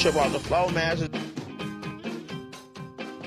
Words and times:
trip 0.00 0.16
off 0.16 0.32
the 0.32 0.38
floor, 0.38 0.72
man. 0.72 0.96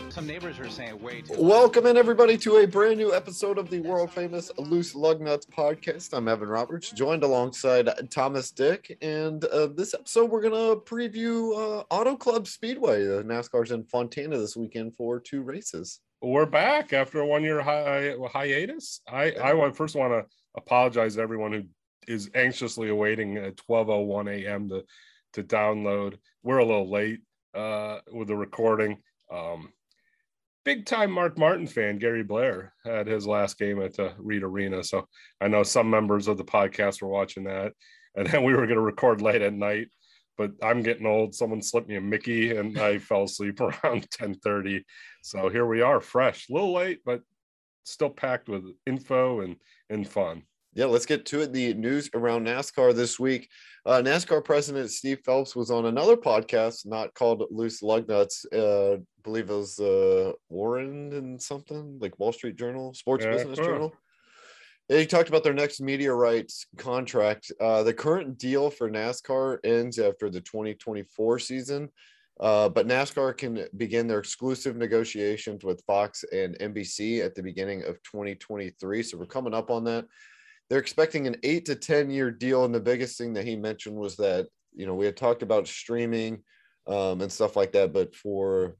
Some 0.09 0.25
neighbors 0.25 0.57
are 0.57 0.67
saying 0.71 0.99
way 1.03 1.21
too. 1.21 1.35
Welcome 1.37 1.85
in 1.85 1.97
everybody 1.97 2.35
to 2.39 2.57
a 2.57 2.65
brand 2.65 2.97
new 2.97 3.13
episode 3.13 3.59
of 3.59 3.69
the 3.69 3.79
world 3.81 4.11
famous 4.11 4.51
Loose 4.57 4.95
Lug 4.95 5.21
Nuts 5.21 5.45
podcast. 5.45 6.17
I'm 6.17 6.27
Evan 6.27 6.47
Roberts, 6.49 6.89
joined 6.89 7.23
alongside 7.23 7.91
Thomas 8.09 8.49
Dick, 8.49 8.97
and 9.03 9.45
uh, 9.45 9.67
this 9.67 9.93
episode 9.93 10.31
we're 10.31 10.41
gonna 10.41 10.75
preview 10.77 11.55
uh, 11.55 11.83
Auto 11.91 12.15
Club 12.15 12.47
Speedway. 12.47 13.05
The 13.05 13.23
NASCAR's 13.23 13.69
in 13.69 13.83
Fontana 13.83 14.39
this 14.39 14.57
weekend 14.57 14.95
for 14.95 15.19
two 15.19 15.43
races. 15.43 15.99
We're 16.23 16.47
back 16.47 16.91
after 16.91 17.19
a 17.19 17.27
one 17.27 17.43
year 17.43 17.61
hi- 17.61 18.15
hiatus. 18.33 19.01
I 19.07 19.33
I 19.33 19.53
want 19.53 19.77
first 19.77 19.95
want 19.95 20.11
to 20.11 20.25
apologize 20.57 21.17
to 21.17 21.21
everyone 21.21 21.53
who 21.53 21.63
is 22.07 22.31
anxiously 22.33 22.89
awaiting 22.89 23.37
at 23.37 23.57
12:01 23.57 24.43
a.m. 24.43 24.69
to 24.69 24.83
to 25.33 25.43
download. 25.43 26.17
We're 26.43 26.59
a 26.59 26.65
little 26.65 26.89
late 26.89 27.21
uh, 27.53 27.99
with 28.11 28.27
the 28.27 28.35
recording. 28.35 28.97
Um, 29.31 29.69
big 30.65 30.85
time 30.85 31.11
Mark 31.11 31.37
Martin 31.37 31.67
fan, 31.67 31.97
Gary 31.97 32.23
Blair, 32.23 32.73
had 32.85 33.07
his 33.07 33.27
last 33.27 33.57
game 33.57 33.81
at 33.81 33.95
the 33.95 34.13
Reed 34.17 34.43
Arena. 34.43 34.83
So 34.83 35.07
I 35.41 35.47
know 35.47 35.63
some 35.63 35.89
members 35.89 36.27
of 36.27 36.37
the 36.37 36.45
podcast 36.45 37.01
were 37.01 37.09
watching 37.09 37.43
that. 37.45 37.73
And 38.15 38.27
then 38.27 38.43
we 38.43 38.53
were 38.53 38.67
going 38.67 38.77
to 38.77 38.79
record 38.79 39.23
late 39.23 39.41
at 39.41 39.55
night, 39.55 39.87
but 40.37 40.51
I'm 40.61 40.83
getting 40.83 41.07
old. 41.07 41.33
Someone 41.33 41.63
slipped 41.63 41.89
me 41.89 41.95
a 41.95 42.01
Mickey 42.01 42.55
and 42.55 42.77
I 42.77 42.97
fell 42.99 43.23
asleep 43.23 43.59
around 43.59 43.73
1030. 43.83 44.85
So 45.23 45.49
here 45.49 45.65
we 45.65 45.81
are, 45.81 45.99
fresh, 45.99 46.47
a 46.47 46.53
little 46.53 46.73
late, 46.75 46.99
but 47.03 47.23
still 47.85 48.11
packed 48.11 48.49
with 48.49 48.65
info 48.85 49.41
and, 49.41 49.55
and 49.89 50.07
fun. 50.07 50.43
Yeah, 50.75 50.85
let's 50.85 51.05
get 51.05 51.25
to 51.27 51.41
it. 51.41 51.53
The 51.53 51.73
news 51.75 52.09
around 52.15 52.47
NASCAR 52.47 52.95
this 52.95 53.19
week. 53.19 53.49
Uh, 53.85 54.01
NASCAR 54.03 54.43
President 54.43 54.89
Steve 54.89 55.19
Phelps 55.23 55.55
was 55.55 55.69
on 55.69 55.85
another 55.85 56.17
podcast, 56.17 56.87
not 56.87 57.13
called 57.13 57.43
Loose 57.51 57.83
Lug 57.83 58.07
Nuts. 58.07 58.45
Uh, 58.45 58.97
believe 59.23 59.49
it 59.49 59.53
was 59.53 59.79
uh, 59.79 60.31
Warren 60.49 61.13
and 61.13 61.39
something 61.41 61.99
like 62.01 62.17
Wall 62.17 62.33
Street 62.33 62.55
Journal, 62.55 62.93
Sports 62.95 63.23
Yeah, 63.23 63.33
Business. 63.33 63.59
Journal. 63.59 63.93
He 64.89 65.05
talked 65.05 65.29
about 65.29 65.43
their 65.43 65.53
next 65.53 65.79
media 65.79 66.13
rights 66.13 66.65
contract. 66.77 67.51
Uh, 67.61 67.83
the 67.83 67.93
current 67.93 68.37
deal 68.37 68.69
for 68.69 68.89
NASCAR 68.89 69.59
ends 69.63 69.99
after 69.99 70.29
the 70.29 70.41
2024 70.41 71.39
season, 71.39 71.89
uh, 72.39 72.67
but 72.67 72.87
NASCAR 72.87 73.37
can 73.37 73.65
begin 73.77 74.07
their 74.07 74.19
exclusive 74.19 74.75
negotiations 74.75 75.63
with 75.63 75.83
Fox 75.85 76.25
and 76.33 76.57
NBC 76.59 77.23
at 77.23 77.35
the 77.35 77.43
beginning 77.43 77.83
of 77.83 78.01
2023. 78.03 79.03
So 79.03 79.17
we're 79.17 79.25
coming 79.25 79.53
up 79.53 79.69
on 79.69 79.83
that. 79.85 80.05
They're 80.69 80.79
expecting 80.79 81.27
an 81.27 81.37
eight 81.43 81.65
to 81.65 81.75
10 81.75 82.09
year 82.09 82.31
deal. 82.31 82.65
And 82.65 82.73
the 82.73 82.79
biggest 82.79 83.17
thing 83.17 83.33
that 83.33 83.45
he 83.45 83.55
mentioned 83.55 83.95
was 83.95 84.15
that, 84.17 84.47
you 84.73 84.85
know, 84.85 84.95
we 84.95 85.05
had 85.05 85.17
talked 85.17 85.43
about 85.43 85.67
streaming 85.67 86.43
um, 86.87 87.21
and 87.21 87.31
stuff 87.31 87.55
like 87.55 87.71
that, 87.73 87.93
but 87.93 88.15
for 88.15 88.75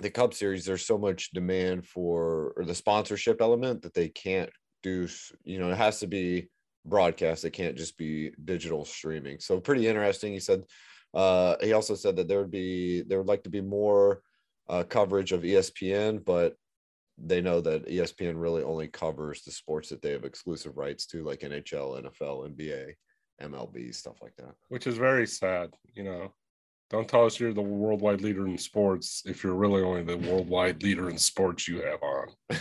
the 0.00 0.10
Cup 0.10 0.34
Series, 0.34 0.64
there's 0.64 0.86
so 0.86 0.98
much 0.98 1.30
demand 1.32 1.86
for 1.86 2.52
or 2.56 2.64
the 2.64 2.74
sponsorship 2.74 3.40
element 3.40 3.82
that 3.82 3.94
they 3.94 4.08
can't 4.08 4.50
do. 4.82 5.08
You 5.44 5.58
know, 5.58 5.70
it 5.70 5.76
has 5.76 6.00
to 6.00 6.06
be 6.06 6.48
broadcast. 6.84 7.44
It 7.44 7.50
can't 7.50 7.76
just 7.76 7.96
be 7.96 8.30
digital 8.44 8.84
streaming. 8.84 9.40
So 9.40 9.60
pretty 9.60 9.86
interesting. 9.86 10.32
He 10.32 10.40
said. 10.40 10.64
Uh, 11.14 11.56
he 11.62 11.72
also 11.72 11.94
said 11.94 12.14
that 12.16 12.28
there 12.28 12.40
would 12.40 12.50
be 12.50 13.00
there 13.02 13.16
would 13.16 13.28
like 13.28 13.42
to 13.44 13.48
be 13.48 13.62
more 13.62 14.20
uh, 14.68 14.82
coverage 14.82 15.32
of 15.32 15.42
ESPN, 15.42 16.22
but 16.22 16.56
they 17.18 17.40
know 17.40 17.60
that 17.62 17.86
ESPN 17.88 18.34
really 18.40 18.62
only 18.62 18.88
covers 18.88 19.42
the 19.42 19.50
sports 19.50 19.88
that 19.88 20.02
they 20.02 20.10
have 20.12 20.24
exclusive 20.24 20.76
rights 20.76 21.06
to, 21.06 21.24
like 21.24 21.40
NHL, 21.40 22.02
NFL, 22.04 22.50
NBA, 22.54 22.92
MLB, 23.42 23.94
stuff 23.94 24.16
like 24.22 24.34
that. 24.36 24.54
which 24.68 24.86
is 24.86 24.96
very 24.98 25.26
sad. 25.26 25.70
You 25.94 26.04
know, 26.04 26.32
don't 26.90 27.08
tell 27.08 27.24
us 27.26 27.40
you're 27.40 27.52
the 27.54 27.62
worldwide 27.62 28.20
leader 28.20 28.46
in 28.46 28.58
sports 28.58 29.22
if 29.26 29.42
you're 29.42 29.54
really 29.54 29.82
only 29.82 30.02
the 30.04 30.16
worldwide 30.18 30.82
leader 30.82 31.08
in 31.10 31.18
sports 31.18 31.66
you 31.66 31.80
have 31.82 32.02
on. 32.02 32.28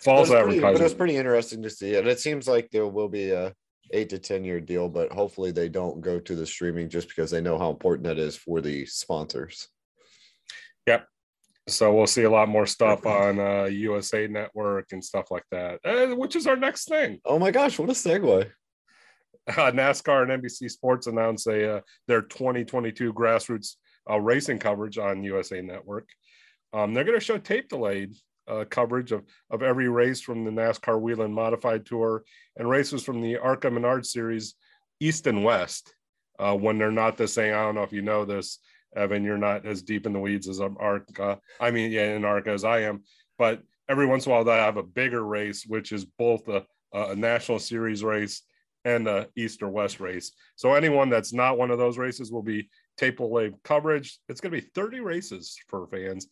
False 0.00 0.30
it's 0.30 0.40
pretty- 0.42 0.60
But 0.60 0.70
it's 0.70 0.80
advertising. 0.80 0.96
pretty 0.98 1.16
interesting 1.16 1.62
to 1.62 1.70
see, 1.70 1.96
and 1.96 2.06
it 2.06 2.20
seems 2.20 2.46
like 2.48 2.70
there 2.70 2.86
will 2.86 3.08
be 3.08 3.30
a 3.30 3.52
eight 3.92 4.08
to 4.10 4.18
ten 4.18 4.44
year 4.44 4.60
deal, 4.60 4.88
but 4.88 5.10
hopefully 5.12 5.50
they 5.50 5.68
don't 5.68 6.00
go 6.00 6.20
to 6.20 6.34
the 6.34 6.46
streaming 6.46 6.88
just 6.88 7.08
because 7.08 7.30
they 7.30 7.40
know 7.40 7.58
how 7.58 7.70
important 7.70 8.06
that 8.06 8.18
is 8.18 8.36
for 8.36 8.60
the 8.60 8.86
sponsors. 8.86 9.68
So 11.68 11.94
we'll 11.94 12.06
see 12.06 12.22
a 12.22 12.30
lot 12.30 12.48
more 12.48 12.66
stuff 12.66 13.04
on 13.04 13.38
uh, 13.38 13.64
USA 13.64 14.26
Network 14.26 14.86
and 14.92 15.04
stuff 15.04 15.30
like 15.30 15.44
that, 15.50 15.80
uh, 15.84 16.16
which 16.16 16.34
is 16.34 16.46
our 16.46 16.56
next 16.56 16.88
thing. 16.88 17.20
Oh 17.24 17.38
my 17.38 17.50
gosh, 17.50 17.78
what 17.78 17.90
a 17.90 17.92
segue! 17.92 18.50
Uh, 19.48 19.72
NASCAR 19.72 20.30
and 20.30 20.42
NBC 20.42 20.70
Sports 20.70 21.06
announced 21.06 21.46
a, 21.46 21.76
uh, 21.76 21.80
their 22.06 22.20
2022 22.20 23.14
grassroots 23.14 23.76
uh, 24.10 24.20
racing 24.20 24.58
coverage 24.58 24.98
on 24.98 25.22
USA 25.22 25.62
Network. 25.62 26.06
Um, 26.74 26.92
they're 26.92 27.04
going 27.04 27.18
to 27.18 27.24
show 27.24 27.38
tape 27.38 27.70
delayed 27.70 28.14
uh, 28.46 28.66
coverage 28.68 29.10
of, 29.10 29.24
of 29.50 29.62
every 29.62 29.88
race 29.88 30.20
from 30.20 30.44
the 30.44 30.50
NASCAR 30.50 31.00
Whelen 31.00 31.32
Modified 31.32 31.86
Tour 31.86 32.24
and 32.58 32.68
races 32.68 33.02
from 33.02 33.22
the 33.22 33.38
ARCA 33.38 33.70
Menard 33.70 34.04
Series 34.04 34.54
East 35.00 35.26
and 35.26 35.42
West 35.42 35.94
uh, 36.38 36.54
when 36.54 36.76
they're 36.76 36.90
not 36.90 37.16
the 37.16 37.28
same. 37.28 37.54
I 37.54 37.62
don't 37.62 37.74
know 37.74 37.82
if 37.82 37.92
you 37.92 38.02
know 38.02 38.24
this, 38.24 38.58
Evan, 38.96 39.24
you're 39.24 39.38
not 39.38 39.66
as 39.66 39.82
deep 39.82 40.06
in 40.06 40.12
the 40.12 40.20
weeds 40.20 40.48
as 40.48 40.60
ARCA. 40.60 41.38
I 41.60 41.70
mean, 41.70 41.92
yeah, 41.92 42.14
in 42.14 42.24
ARCA 42.24 42.50
as 42.50 42.64
I 42.64 42.80
am, 42.80 43.02
but 43.38 43.62
every 43.88 44.06
once 44.06 44.26
in 44.26 44.32
a 44.32 44.34
while 44.34 44.44
they 44.44 44.52
have 44.52 44.76
a 44.76 44.82
bigger 44.82 45.24
race, 45.24 45.64
which 45.66 45.92
is 45.92 46.04
both 46.04 46.48
a, 46.48 46.64
a 46.92 47.14
national 47.14 47.58
series 47.58 48.02
race 48.02 48.42
and 48.84 49.08
a 49.08 49.28
east 49.36 49.62
or 49.62 49.68
west 49.68 50.00
race. 50.00 50.32
So 50.56 50.74
anyone 50.74 51.10
that's 51.10 51.32
not 51.32 51.58
one 51.58 51.70
of 51.70 51.78
those 51.78 51.98
races 51.98 52.32
will 52.32 52.42
be 52.42 52.68
tape 52.96 53.18
delay 53.18 53.52
coverage. 53.64 54.18
It's 54.28 54.40
going 54.40 54.52
to 54.52 54.60
be 54.60 54.68
30 54.74 55.00
races 55.00 55.58
for 55.66 55.86
fans. 55.88 56.28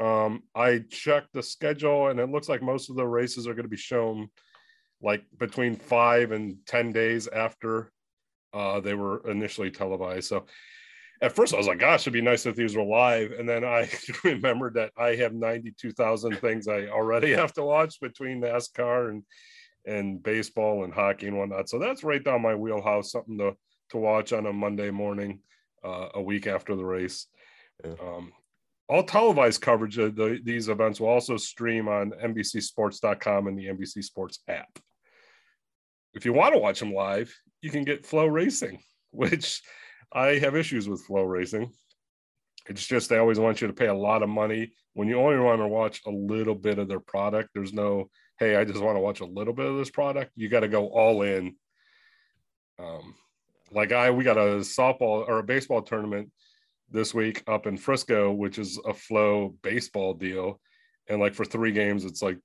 Um, 0.00 0.42
I 0.54 0.84
checked 0.90 1.32
the 1.32 1.42
schedule 1.42 2.08
and 2.08 2.20
it 2.20 2.30
looks 2.30 2.48
like 2.48 2.62
most 2.62 2.88
of 2.88 2.96
the 2.96 3.06
races 3.06 3.46
are 3.46 3.54
going 3.54 3.64
to 3.64 3.70
be 3.70 3.76
shown 3.76 4.28
like 5.02 5.24
between 5.38 5.76
five 5.76 6.32
and 6.32 6.56
10 6.66 6.92
days 6.92 7.28
after 7.28 7.92
uh, 8.52 8.80
they 8.80 8.94
were 8.94 9.28
initially 9.28 9.70
televised. 9.70 10.28
So 10.28 10.46
at 11.20 11.34
first 11.34 11.54
I 11.54 11.56
was 11.56 11.66
like, 11.66 11.78
gosh, 11.78 12.02
it'd 12.02 12.12
be 12.12 12.20
nice 12.20 12.46
if 12.46 12.56
these 12.56 12.76
were 12.76 12.84
live. 12.84 13.32
And 13.32 13.48
then 13.48 13.64
I 13.64 13.90
remembered 14.24 14.74
that 14.74 14.92
I 14.96 15.16
have 15.16 15.34
92,000 15.34 16.36
things 16.38 16.68
I 16.68 16.86
already 16.86 17.32
have 17.32 17.52
to 17.54 17.62
watch 17.62 18.00
between 18.00 18.40
NASCAR 18.40 19.10
and 19.10 19.22
and 19.86 20.22
baseball 20.22 20.84
and 20.84 20.92
hockey 20.92 21.28
and 21.28 21.38
whatnot. 21.38 21.68
So 21.68 21.78
that's 21.78 22.04
right 22.04 22.22
down 22.22 22.42
my 22.42 22.54
wheelhouse, 22.54 23.12
something 23.12 23.38
to 23.38 23.56
to 23.90 23.96
watch 23.96 24.32
on 24.32 24.46
a 24.46 24.52
Monday 24.52 24.90
morning, 24.90 25.40
uh, 25.82 26.08
a 26.14 26.22
week 26.22 26.46
after 26.46 26.76
the 26.76 26.84
race. 26.84 27.26
Yeah. 27.84 27.94
Um, 28.00 28.32
all 28.88 29.02
televised 29.02 29.60
coverage 29.60 29.98
of 29.98 30.16
the, 30.16 30.40
these 30.42 30.68
events 30.68 31.00
will 31.00 31.08
also 31.08 31.36
stream 31.36 31.88
on 31.88 32.12
NBCSports.com 32.12 33.46
and 33.46 33.58
the 33.58 33.66
NBC 33.66 34.02
Sports 34.02 34.40
app. 34.48 34.78
If 36.14 36.24
you 36.24 36.32
want 36.32 36.54
to 36.54 36.60
watch 36.60 36.80
them 36.80 36.94
live, 36.94 37.34
you 37.60 37.70
can 37.70 37.84
get 37.84 38.06
FloRacing, 38.06 38.78
which 39.10 39.62
I 40.12 40.38
have 40.38 40.56
issues 40.56 40.88
with 40.88 41.06
FloRacing. 41.06 41.70
It's 42.68 42.86
just 42.86 43.08
they 43.08 43.18
always 43.18 43.38
want 43.38 43.60
you 43.60 43.66
to 43.66 43.72
pay 43.72 43.86
a 43.86 43.94
lot 43.94 44.22
of 44.22 44.28
money 44.28 44.72
when 44.94 45.08
you 45.08 45.18
only 45.18 45.38
want 45.38 45.60
to 45.60 45.68
watch 45.68 46.02
a 46.06 46.10
little 46.10 46.54
bit 46.54 46.78
of 46.78 46.88
their 46.88 47.00
product. 47.00 47.50
There's 47.54 47.72
no, 47.72 48.10
hey, 48.38 48.56
I 48.56 48.64
just 48.64 48.80
want 48.80 48.96
to 48.96 49.00
watch 49.00 49.20
a 49.20 49.26
little 49.26 49.54
bit 49.54 49.66
of 49.66 49.76
this 49.76 49.90
product. 49.90 50.32
You 50.36 50.48
got 50.48 50.60
to 50.60 50.68
go 50.68 50.88
all 50.88 51.22
in. 51.22 51.56
Um, 52.78 53.14
like 53.70 53.92
I, 53.92 54.10
we 54.10 54.24
got 54.24 54.36
a 54.36 54.60
softball 54.60 55.26
or 55.26 55.38
a 55.38 55.42
baseball 55.42 55.82
tournament 55.82 56.30
this 56.90 57.14
week 57.14 57.42
up 57.46 57.66
in 57.66 57.76
Frisco, 57.76 58.32
which 58.32 58.58
is 58.58 58.78
a 58.86 58.94
flow 58.94 59.54
baseball 59.62 60.14
deal. 60.14 60.60
And 61.08 61.20
like 61.20 61.34
for 61.34 61.44
three 61.44 61.72
games, 61.72 62.04
it's 62.04 62.22
like 62.22 62.38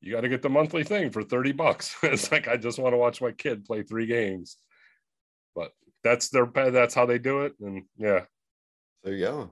you 0.00 0.12
got 0.12 0.22
to 0.22 0.28
get 0.28 0.42
the 0.42 0.48
monthly 0.48 0.84
thing 0.84 1.10
for 1.10 1.22
30 1.22 1.52
bucks. 1.52 1.96
it's 2.02 2.30
like 2.30 2.48
I 2.48 2.56
just 2.56 2.78
want 2.78 2.92
to 2.92 2.98
watch 2.98 3.20
my 3.20 3.32
kid 3.32 3.64
play 3.64 3.82
three 3.82 4.06
games. 4.06 4.56
But 5.54 5.72
that's 6.06 6.28
their 6.28 6.46
that's 6.46 6.94
how 6.94 7.06
they 7.06 7.18
do 7.18 7.42
it. 7.42 7.54
And 7.60 7.84
yeah. 7.98 8.24
There 9.02 9.14
you 9.14 9.24
go. 9.24 9.50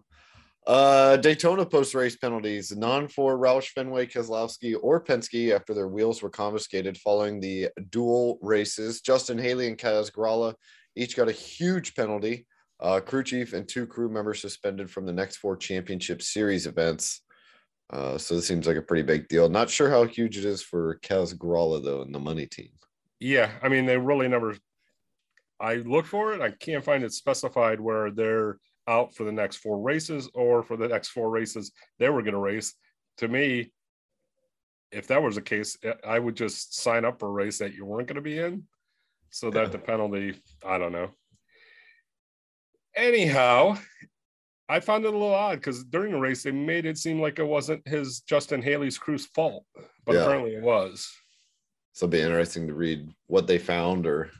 Uh, 0.66 1.18
Daytona 1.18 1.66
post 1.66 1.94
race 1.94 2.16
penalties, 2.16 2.74
non 2.74 3.06
for 3.08 3.36
Roush, 3.36 3.68
Fenway, 3.68 4.06
Keselowski, 4.06 4.74
or 4.80 5.04
Penske 5.04 5.54
after 5.54 5.74
their 5.74 5.88
wheels 5.88 6.22
were 6.22 6.30
confiscated 6.30 6.96
following 6.96 7.38
the 7.38 7.68
dual 7.90 8.38
races. 8.40 9.02
Justin 9.02 9.36
Haley 9.36 9.68
and 9.68 9.76
Kaz 9.76 10.10
Grala 10.10 10.54
each 10.96 11.16
got 11.16 11.28
a 11.28 11.32
huge 11.32 11.94
penalty. 11.94 12.46
Uh, 12.80 13.00
crew 13.00 13.22
chief 13.22 13.52
and 13.52 13.68
two 13.68 13.86
crew 13.86 14.08
members 14.08 14.40
suspended 14.40 14.90
from 14.90 15.06
the 15.06 15.12
next 15.12 15.36
four 15.36 15.56
championship 15.56 16.22
series 16.22 16.66
events. 16.66 17.22
Uh, 17.90 18.16
so 18.16 18.34
this 18.34 18.46
seems 18.46 18.66
like 18.66 18.76
a 18.76 18.82
pretty 18.82 19.02
big 19.02 19.28
deal. 19.28 19.48
Not 19.48 19.70
sure 19.70 19.90
how 19.90 20.04
huge 20.04 20.38
it 20.38 20.44
is 20.44 20.62
for 20.62 20.98
Kaz 21.02 21.36
Grala 21.36 21.84
though, 21.84 22.02
and 22.02 22.14
the 22.14 22.18
money 22.18 22.46
team. 22.46 22.70
Yeah. 23.20 23.50
I 23.62 23.68
mean, 23.68 23.86
they 23.86 23.98
really 23.98 24.28
never 24.28 24.56
I 25.64 25.76
look 25.76 26.04
for 26.04 26.34
it. 26.34 26.42
I 26.42 26.50
can't 26.50 26.84
find 26.84 27.02
it 27.02 27.12
specified 27.14 27.80
where 27.80 28.10
they're 28.10 28.58
out 28.86 29.14
for 29.14 29.24
the 29.24 29.32
next 29.32 29.56
four 29.56 29.80
races 29.80 30.28
or 30.34 30.62
for 30.62 30.76
the 30.76 30.88
next 30.88 31.08
four 31.08 31.30
races 31.30 31.72
they 31.98 32.10
were 32.10 32.20
going 32.20 32.34
to 32.34 32.38
race. 32.38 32.74
To 33.18 33.28
me, 33.28 33.72
if 34.92 35.06
that 35.06 35.22
was 35.22 35.36
the 35.36 35.42
case, 35.42 35.78
I 36.06 36.18
would 36.18 36.36
just 36.36 36.76
sign 36.76 37.06
up 37.06 37.18
for 37.18 37.28
a 37.28 37.32
race 37.32 37.58
that 37.58 37.72
you 37.72 37.86
weren't 37.86 38.08
going 38.08 38.16
to 38.16 38.20
be 38.20 38.38
in 38.38 38.64
so 39.30 39.50
that 39.52 39.72
the 39.72 39.78
penalty, 39.78 40.38
I 40.64 40.76
don't 40.76 40.92
know. 40.92 41.10
Anyhow, 42.94 43.78
I 44.68 44.80
found 44.80 45.06
it 45.06 45.08
a 45.08 45.10
little 45.12 45.34
odd 45.34 45.56
because 45.56 45.82
during 45.84 46.12
the 46.12 46.20
race 46.20 46.42
they 46.42 46.52
made 46.52 46.84
it 46.84 46.98
seem 46.98 47.22
like 47.22 47.38
it 47.38 47.46
wasn't 47.46 47.88
his 47.88 48.20
Justin 48.20 48.60
Haley's 48.60 48.98
crew's 48.98 49.26
fault, 49.26 49.64
but 50.04 50.14
Yeah. 50.14 50.24
apparently 50.24 50.56
it 50.56 50.62
was. 50.62 51.10
So 51.94 52.04
it'll 52.04 52.12
be 52.12 52.20
interesting 52.20 52.66
to 52.66 52.74
read 52.74 53.08
what 53.28 53.46
they 53.46 53.58
found 53.58 54.06
or 54.06 54.30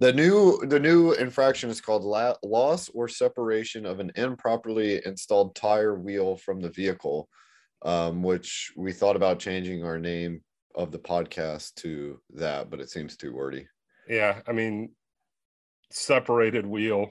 the 0.00 0.12
new 0.12 0.64
the 0.66 0.78
new 0.78 1.12
infraction 1.12 1.70
is 1.70 1.80
called 1.80 2.04
la- 2.04 2.36
loss 2.44 2.88
or 2.90 3.08
separation 3.08 3.84
of 3.84 3.98
an 3.98 4.12
improperly 4.14 5.02
installed 5.04 5.56
tire 5.56 5.98
wheel 5.98 6.36
from 6.36 6.60
the 6.60 6.70
vehicle, 6.70 7.28
um, 7.82 8.22
which 8.22 8.72
we 8.76 8.92
thought 8.92 9.16
about 9.16 9.40
changing 9.40 9.84
our 9.84 9.98
name 9.98 10.40
of 10.74 10.92
the 10.92 10.98
podcast 10.98 11.74
to 11.74 12.20
that, 12.34 12.70
but 12.70 12.80
it 12.80 12.90
seems 12.90 13.16
too 13.16 13.34
wordy. 13.34 13.66
Yeah, 14.08 14.40
I 14.46 14.52
mean, 14.52 14.90
separated 15.90 16.64
wheel. 16.64 17.10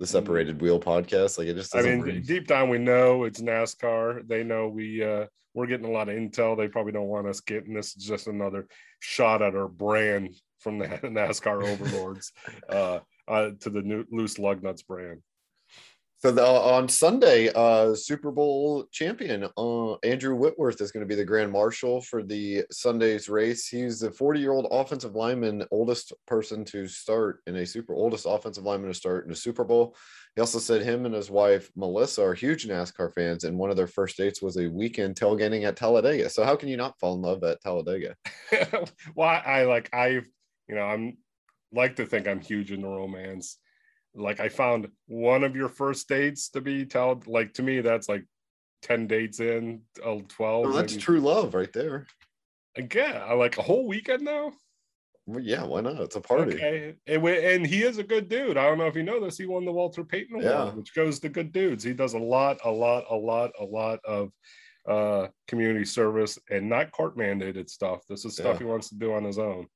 The 0.00 0.06
separated 0.06 0.60
wheel 0.60 0.80
podcast, 0.80 1.38
like 1.38 1.46
it 1.46 1.54
just 1.54 1.76
I 1.76 1.82
mean, 1.82 2.22
deep 2.22 2.48
down 2.48 2.68
we 2.68 2.78
know 2.78 3.24
it's 3.24 3.40
NASCAR. 3.40 4.26
They 4.26 4.42
know 4.42 4.66
we 4.68 5.04
uh 5.04 5.26
we're 5.54 5.66
getting 5.66 5.86
a 5.86 5.90
lot 5.90 6.08
of 6.08 6.16
intel. 6.16 6.56
They 6.56 6.68
probably 6.68 6.92
don't 6.92 7.06
want 7.06 7.28
us 7.28 7.40
getting 7.40 7.74
this. 7.74 7.96
Is 7.96 8.04
just 8.04 8.26
another 8.26 8.66
shot 8.98 9.42
at 9.42 9.54
our 9.54 9.68
brand 9.68 10.34
from 10.60 10.78
the 10.78 10.86
NASCAR 11.02 11.64
overlords 11.64 12.32
uh, 12.68 13.00
uh 13.28 13.50
to 13.60 13.70
the 13.70 13.82
new 13.82 14.04
loose 14.10 14.38
lug 14.38 14.62
nuts 14.62 14.82
brand. 14.82 15.22
So 16.22 16.30
the, 16.30 16.46
on 16.46 16.86
Sunday, 16.86 17.48
uh, 17.54 17.94
Super 17.94 18.30
Bowl 18.30 18.84
champion 18.92 19.48
uh, 19.56 19.94
Andrew 20.04 20.34
Whitworth 20.34 20.82
is 20.82 20.92
going 20.92 21.00
to 21.00 21.08
be 21.08 21.14
the 21.14 21.24
grand 21.24 21.50
marshal 21.50 22.02
for 22.02 22.22
the 22.22 22.64
Sunday's 22.70 23.30
race. 23.30 23.68
He's 23.68 24.00
the 24.00 24.10
40 24.10 24.38
year 24.38 24.52
old 24.52 24.66
offensive 24.70 25.14
lineman, 25.14 25.64
oldest 25.70 26.12
person 26.26 26.62
to 26.66 26.86
start 26.86 27.40
in 27.46 27.56
a 27.56 27.64
super 27.64 27.94
oldest 27.94 28.26
offensive 28.28 28.64
lineman 28.64 28.90
to 28.90 28.94
start 28.94 29.24
in 29.24 29.32
a 29.32 29.36
Super 29.36 29.64
Bowl. 29.64 29.96
He 30.34 30.42
also 30.42 30.58
said 30.58 30.82
him 30.82 31.06
and 31.06 31.14
his 31.14 31.30
wife 31.30 31.70
Melissa 31.74 32.22
are 32.22 32.34
huge 32.34 32.68
NASCAR 32.68 33.14
fans, 33.14 33.44
and 33.44 33.56
one 33.56 33.70
of 33.70 33.78
their 33.78 33.86
first 33.86 34.18
dates 34.18 34.42
was 34.42 34.58
a 34.58 34.68
weekend 34.68 35.16
tailgating 35.16 35.64
at 35.64 35.76
Talladega. 35.76 36.28
So 36.28 36.44
how 36.44 36.54
can 36.54 36.68
you 36.68 36.76
not 36.76 36.98
fall 36.98 37.14
in 37.14 37.22
love 37.22 37.42
at 37.44 37.62
Talladega? 37.62 38.14
well, 39.14 39.26
I, 39.26 39.38
I 39.38 39.64
like 39.64 39.88
I've 39.94 40.28
you 40.70 40.76
know 40.76 40.82
I'm 40.84 41.18
like 41.72 41.96
to 41.96 42.06
think 42.06 42.28
I'm 42.28 42.40
huge 42.40 42.70
into 42.72 42.86
romance. 42.88 43.58
Like 44.14 44.38
I 44.40 44.48
found 44.48 44.88
one 45.08 45.42
of 45.44 45.54
your 45.56 45.68
first 45.68 46.08
dates 46.08 46.48
to 46.50 46.60
be 46.60 46.86
told. 46.86 47.26
like 47.26 47.52
to 47.54 47.62
me 47.62 47.80
that's 47.80 48.08
like 48.08 48.24
10 48.82 49.06
dates 49.08 49.40
in 49.40 49.82
uh, 50.04 50.18
12 50.28 50.66
Oh, 50.66 50.72
that's 50.72 50.92
maybe. 50.94 51.02
true 51.02 51.20
love 51.20 51.54
right 51.54 51.72
there. 51.72 52.06
again 52.76 53.16
I 53.16 53.34
like 53.34 53.58
a 53.58 53.62
whole 53.62 53.86
weekend 53.86 54.22
now 54.22 54.52
Well, 55.26 55.40
yeah, 55.44 55.64
why 55.64 55.80
not? 55.82 56.00
It's 56.00 56.16
a 56.16 56.20
party. 56.20 56.54
okay 56.54 56.94
and, 57.06 57.24
and 57.26 57.66
he 57.66 57.82
is 57.82 57.98
a 57.98 58.02
good 58.04 58.28
dude 58.28 58.56
i 58.56 58.64
don't 58.66 58.78
know 58.78 58.86
if 58.86 58.96
you 58.96 59.02
know 59.02 59.20
this 59.20 59.38
he 59.38 59.46
won 59.46 59.64
the 59.64 59.72
walter 59.72 60.04
payton 60.04 60.36
award 60.36 60.44
Yeah. 60.68 60.70
which 60.74 60.94
goes 60.94 61.18
to 61.20 61.28
good 61.28 61.52
dudes 61.52 61.84
he 61.84 61.92
does 61.92 62.14
a 62.14 62.18
lot 62.18 62.58
a 62.64 62.70
lot 62.70 63.04
a 63.10 63.14
lot 63.16 63.50
a 63.60 63.64
lot 63.64 63.98
of 64.04 64.30
uh 64.88 65.28
community 65.46 65.84
service 65.84 66.38
and 66.50 66.68
not 66.68 66.90
court 66.90 67.16
mandated 67.16 67.68
stuff 67.68 68.00
this 68.08 68.24
is 68.24 68.34
stuff 68.34 68.54
Yeah. 68.54 68.58
he 68.58 68.64
wants 68.64 68.88
to 68.88 68.96
do 68.96 69.12
on 69.12 69.24
his 69.24 69.38
own 69.38 69.66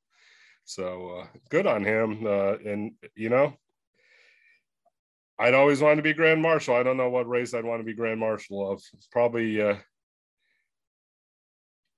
so 0.65 1.21
uh 1.21 1.27
good 1.51 1.67
on 1.67 1.85
him 1.85 2.27
uh 2.27 2.57
and 2.65 2.93
you 3.15 3.29
know 3.29 3.55
I'd 5.39 5.55
always 5.55 5.81
wanted 5.81 5.97
to 5.97 6.03
be 6.03 6.13
Grand 6.13 6.41
Marshal. 6.41 6.77
I 6.77 6.83
don't 6.83 6.97
know 6.97 7.11
what 7.11 7.29
race 7.29 7.55
I'd 7.55 7.65
want 7.65 7.81
to 7.81 7.85
be 7.85 7.95
Grand 7.95 8.21
Marshal 8.21 8.71
of. 8.71 8.83
Probably, 9.11 9.61
uh, 9.61 9.77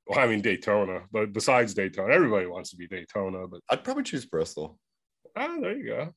well, 0.06 0.18
I 0.18 0.26
mean 0.26 0.40
Daytona, 0.40 1.02
but 1.12 1.32
besides 1.32 1.74
Daytona, 1.74 2.14
everybody 2.14 2.46
wants 2.46 2.70
to 2.70 2.76
be 2.76 2.86
Daytona. 2.86 3.46
But 3.46 3.60
I'd 3.68 3.84
probably 3.84 4.04
choose 4.04 4.24
Bristol. 4.24 4.78
ah, 5.36 5.56
there 5.60 5.76
you 5.76 5.86
go. 5.86 6.14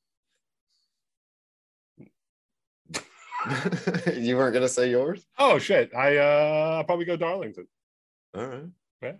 you 4.16 4.36
weren't 4.36 4.54
gonna 4.54 4.68
say 4.68 4.90
yours? 4.90 5.26
Oh 5.38 5.58
shit, 5.58 5.94
I 5.94 6.16
uh, 6.16 6.76
I'll 6.78 6.84
probably 6.84 7.04
go 7.04 7.16
Darlington. 7.16 7.66
All 8.34 8.46
right. 8.46 8.64
Yeah. 9.02 9.12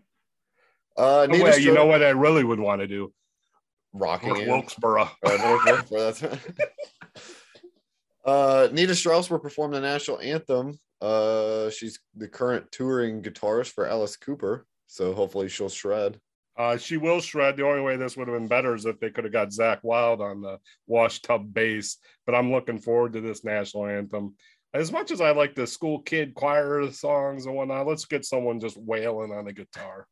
Uh, 1.00 1.22
Oh, 1.22 1.26
Nita 1.26 1.44
well, 1.44 1.58
you 1.58 1.72
know 1.72 1.86
what 1.86 2.02
I 2.02 2.10
really 2.10 2.44
would 2.44 2.60
want 2.60 2.80
to 2.82 2.86
do? 2.86 3.12
Rocking. 3.92 4.34
Wilkesboro. 4.34 5.08
Uh. 5.24 6.12
Uh, 8.22 8.68
Nita 8.70 8.94
Strauss 8.94 9.30
will 9.30 9.38
perform 9.38 9.72
the 9.72 9.80
national 9.80 10.20
anthem. 10.20 10.78
Uh, 11.00 11.70
she's 11.70 11.98
the 12.14 12.28
current 12.28 12.70
touring 12.70 13.22
guitarist 13.22 13.72
for 13.72 13.86
Alice 13.86 14.14
Cooper, 14.16 14.66
so 14.86 15.14
hopefully 15.14 15.48
she'll 15.48 15.70
shred. 15.70 16.20
Uh, 16.56 16.76
she 16.76 16.98
will 16.98 17.20
shred. 17.22 17.56
The 17.56 17.66
only 17.66 17.80
way 17.80 17.96
this 17.96 18.18
would 18.18 18.28
have 18.28 18.36
been 18.36 18.46
better 18.46 18.74
is 18.74 18.84
if 18.84 19.00
they 19.00 19.08
could 19.08 19.24
have 19.24 19.32
got 19.32 19.48
Zakk 19.48 19.78
Wylde 19.82 20.20
on 20.20 20.42
the 20.42 20.58
wash 20.86 21.22
tub 21.22 21.52
bass. 21.54 21.96
But 22.26 22.34
I'm 22.34 22.52
looking 22.52 22.78
forward 22.78 23.14
to 23.14 23.22
this 23.22 23.42
national 23.42 23.86
anthem. 23.86 24.34
As 24.74 24.92
much 24.92 25.10
as 25.10 25.22
I 25.22 25.30
like 25.30 25.54
the 25.54 25.66
school 25.66 26.02
kid 26.02 26.34
choir 26.34 26.90
songs 26.92 27.46
and 27.46 27.54
whatnot, 27.54 27.86
let's 27.86 28.04
get 28.04 28.26
someone 28.26 28.60
just 28.60 28.76
wailing 28.76 29.32
on 29.32 29.48
a 29.48 29.52
guitar. 29.54 30.06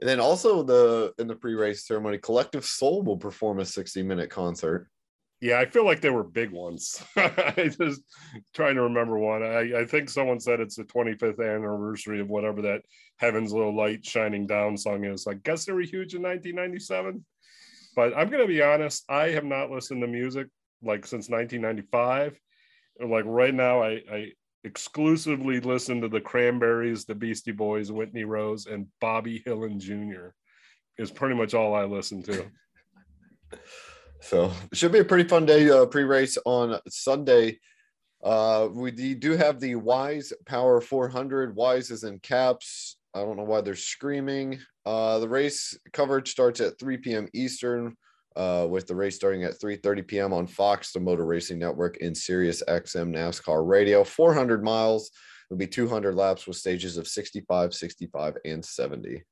And 0.00 0.08
then 0.08 0.20
also 0.20 0.62
the 0.62 1.12
in 1.18 1.26
the 1.26 1.36
pre-race 1.36 1.86
ceremony, 1.86 2.18
Collective 2.18 2.64
Soul 2.64 3.02
will 3.02 3.18
perform 3.18 3.60
a 3.60 3.64
60-minute 3.64 4.30
concert. 4.30 4.88
Yeah, 5.40 5.58
I 5.58 5.64
feel 5.64 5.86
like 5.86 6.02
they 6.02 6.10
were 6.10 6.24
big 6.24 6.50
ones. 6.50 7.02
I 7.16 7.70
just 7.78 8.02
trying 8.54 8.74
to 8.74 8.82
remember 8.82 9.18
one. 9.18 9.42
I, 9.42 9.80
I 9.80 9.86
think 9.86 10.10
someone 10.10 10.38
said 10.38 10.60
it's 10.60 10.76
the 10.76 10.84
25th 10.84 11.40
anniversary 11.40 12.20
of 12.20 12.28
whatever 12.28 12.60
that 12.62 12.82
Heaven's 13.16 13.52
Little 13.52 13.74
Light 13.74 14.04
Shining 14.04 14.46
Down 14.46 14.76
song 14.76 15.04
is. 15.04 15.26
I 15.26 15.34
guess 15.34 15.64
they 15.64 15.72
were 15.72 15.80
huge 15.80 16.14
in 16.14 16.22
1997. 16.22 17.24
But 17.96 18.16
I'm 18.16 18.30
gonna 18.30 18.46
be 18.46 18.62
honest, 18.62 19.04
I 19.08 19.28
have 19.28 19.44
not 19.44 19.70
listened 19.70 20.02
to 20.02 20.06
music 20.06 20.48
like 20.82 21.06
since 21.06 21.28
1995. 21.28 22.38
Like 23.02 23.24
right 23.26 23.54
now, 23.54 23.82
I, 23.82 24.00
I 24.12 24.32
exclusively 24.64 25.60
listen 25.60 26.00
to 26.00 26.08
the 26.08 26.20
Cranberries, 26.20 27.04
the 27.04 27.14
Beastie 27.14 27.52
Boys, 27.52 27.90
Whitney 27.90 28.24
Rose, 28.24 28.66
and 28.66 28.86
Bobby 29.00 29.42
Hillin 29.46 29.78
Jr. 29.78 30.28
is 30.98 31.10
pretty 31.10 31.34
much 31.34 31.54
all 31.54 31.74
I 31.74 31.84
listen 31.84 32.22
to. 32.24 32.46
So 34.22 34.52
it 34.70 34.76
should 34.76 34.92
be 34.92 34.98
a 34.98 35.04
pretty 35.04 35.26
fun 35.26 35.46
day 35.46 35.70
uh, 35.70 35.86
pre-race 35.86 36.36
on 36.44 36.78
Sunday. 36.88 37.58
Uh, 38.22 38.68
we 38.70 38.90
do 39.14 39.32
have 39.32 39.58
the 39.60 39.76
Wise 39.76 40.32
Power 40.46 40.80
400. 40.80 41.56
Wise 41.56 41.90
is 41.90 42.04
in 42.04 42.18
caps. 42.18 42.98
I 43.14 43.20
don't 43.20 43.36
know 43.36 43.44
why 43.44 43.62
they're 43.62 43.74
screaming. 43.74 44.60
Uh, 44.84 45.18
the 45.18 45.28
race 45.28 45.76
coverage 45.92 46.30
starts 46.30 46.60
at 46.60 46.78
3 46.78 46.98
p.m. 46.98 47.28
Eastern, 47.32 47.96
uh, 48.36 48.66
with 48.68 48.86
the 48.86 48.94
race 48.94 49.16
starting 49.16 49.44
at 49.44 49.60
3:30 49.60 50.06
p.m. 50.06 50.32
on 50.32 50.46
Fox, 50.46 50.92
the 50.92 51.00
Motor 51.00 51.26
Racing 51.26 51.58
Network, 51.58 51.98
in 51.98 52.14
Sirius 52.14 52.62
XM 52.68 53.14
NASCAR 53.14 53.66
Radio. 53.66 54.04
400 54.04 54.62
miles. 54.62 55.10
It'll 55.50 55.58
be 55.58 55.66
200 55.66 56.14
laps 56.14 56.46
with 56.46 56.56
stages 56.56 56.96
of 56.96 57.08
65, 57.08 57.74
65, 57.74 58.36
and 58.44 58.64
70. 58.64 59.24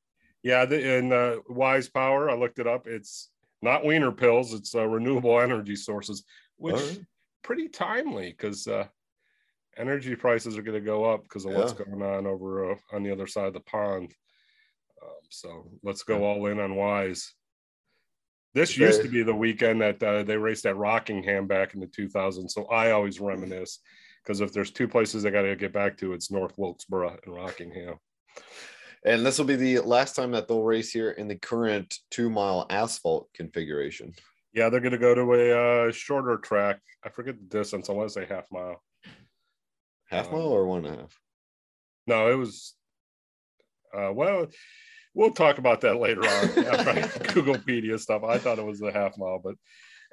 Yeah, 0.42 0.64
the, 0.64 0.98
and 0.98 1.12
uh, 1.12 1.36
Wise 1.48 1.88
Power, 1.88 2.28
I 2.28 2.34
looked 2.34 2.58
it 2.58 2.66
up. 2.66 2.88
It's 2.88 3.30
not 3.62 3.84
wiener 3.84 4.12
pills; 4.12 4.52
it's 4.52 4.74
uh, 4.74 4.86
renewable 4.86 5.40
energy 5.40 5.76
sources, 5.76 6.24
which 6.56 6.74
right. 6.74 7.00
pretty 7.42 7.68
timely 7.68 8.30
because 8.30 8.66
uh, 8.66 8.86
energy 9.76 10.16
prices 10.16 10.58
are 10.58 10.62
going 10.62 10.78
to 10.78 10.84
go 10.84 11.04
up 11.04 11.22
because 11.22 11.44
of 11.44 11.52
what's 11.52 11.72
going 11.72 12.02
on 12.02 12.26
over 12.26 12.72
uh, 12.72 12.76
on 12.92 13.02
the 13.02 13.12
other 13.12 13.26
side 13.26 13.46
of 13.46 13.54
the 13.54 13.60
pond. 13.60 14.12
Um, 15.02 15.10
so 15.30 15.70
let's 15.84 16.02
go 16.02 16.24
all 16.24 16.46
in 16.46 16.58
on 16.58 16.74
Wise. 16.74 17.32
This 18.54 18.72
Okay. 18.72 18.84
used 18.84 19.02
to 19.02 19.08
be 19.08 19.22
the 19.22 19.34
weekend 19.34 19.80
that 19.82 20.02
uh, 20.02 20.22
they 20.22 20.36
raced 20.36 20.66
at 20.66 20.76
Rockingham 20.76 21.46
back 21.46 21.74
in 21.74 21.80
the 21.80 21.86
2000s. 21.86 22.50
So 22.50 22.64
I 22.66 22.90
always 22.92 23.20
reminisce 23.20 23.80
because 24.22 24.40
if 24.40 24.52
there's 24.52 24.70
two 24.70 24.88
places 24.88 25.24
I 25.24 25.30
got 25.30 25.42
to 25.42 25.54
get 25.56 25.72
back 25.72 25.96
to, 25.98 26.12
it's 26.12 26.30
North 26.30 26.56
Wilkesboro 26.56 27.18
and 27.24 27.34
Rockingham. 27.34 27.96
And 29.04 29.24
this 29.24 29.38
will 29.38 29.44
be 29.44 29.56
the 29.56 29.78
last 29.80 30.16
time 30.16 30.32
that 30.32 30.48
they'll 30.48 30.62
race 30.64 30.90
here 30.90 31.10
in 31.12 31.28
the 31.28 31.36
current 31.36 31.94
two 32.10 32.30
mile 32.30 32.66
asphalt 32.68 33.28
configuration. 33.32 34.12
Yeah, 34.52 34.70
they're 34.70 34.80
going 34.80 34.92
to 34.92 34.98
go 34.98 35.14
to 35.14 35.34
a 35.34 35.88
uh, 35.88 35.92
shorter 35.92 36.36
track. 36.38 36.80
I 37.04 37.10
forget 37.10 37.36
the 37.38 37.58
distance. 37.58 37.88
I 37.88 37.92
want 37.92 38.08
to 38.08 38.12
say 38.12 38.26
half 38.26 38.46
mile. 38.50 38.82
Half 40.10 40.28
Uh, 40.28 40.32
mile 40.32 40.48
or 40.48 40.66
one 40.66 40.84
and 40.84 40.94
a 40.96 40.98
half? 41.00 41.18
No, 42.06 42.30
it 42.30 42.34
was. 42.34 42.74
Uh, 43.96 44.10
well, 44.12 44.46
we'll 45.18 45.32
talk 45.32 45.58
about 45.58 45.80
that 45.80 45.98
later 46.00 46.20
on 46.20 46.64
after 46.66 46.90
I 46.90 47.02
Googlepedia 47.32 47.98
stuff. 47.98 48.22
I 48.22 48.38
thought 48.38 48.60
it 48.60 48.64
was 48.64 48.80
a 48.80 48.92
half 48.92 49.18
mile, 49.18 49.40
but 49.42 49.56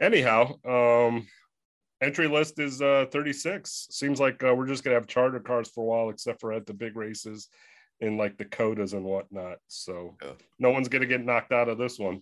anyhow, 0.02 0.56
um, 0.68 1.28
entry 2.02 2.28
list 2.28 2.60
is 2.60 2.82
uh, 2.82 3.06
36. 3.12 3.88
Seems 3.92 4.20
like 4.20 4.44
uh, 4.44 4.54
we're 4.56 4.68
just 4.68 4.84
gonna 4.84 4.96
have 4.96 5.08
charter 5.08 5.40
cars 5.40 5.70
for 5.70 5.82
a 5.82 5.88
while, 5.88 6.10
except 6.10 6.42
for 6.42 6.52
at 6.52 6.66
the 6.66 6.74
big 6.74 6.98
races 6.98 7.48
in 8.02 8.18
like 8.18 8.36
Daytonas 8.38 8.94
and 8.94 9.06
whatnot. 9.06 9.60
So 9.68 10.18
Yeah. 10.24 10.32
no 10.60 10.72
one's 10.72 10.90
gonna 10.90 11.06
get 11.06 11.24
knocked 11.24 11.54
out 11.54 11.70
of 11.70 11.78
this 11.78 12.00
one. 12.00 12.22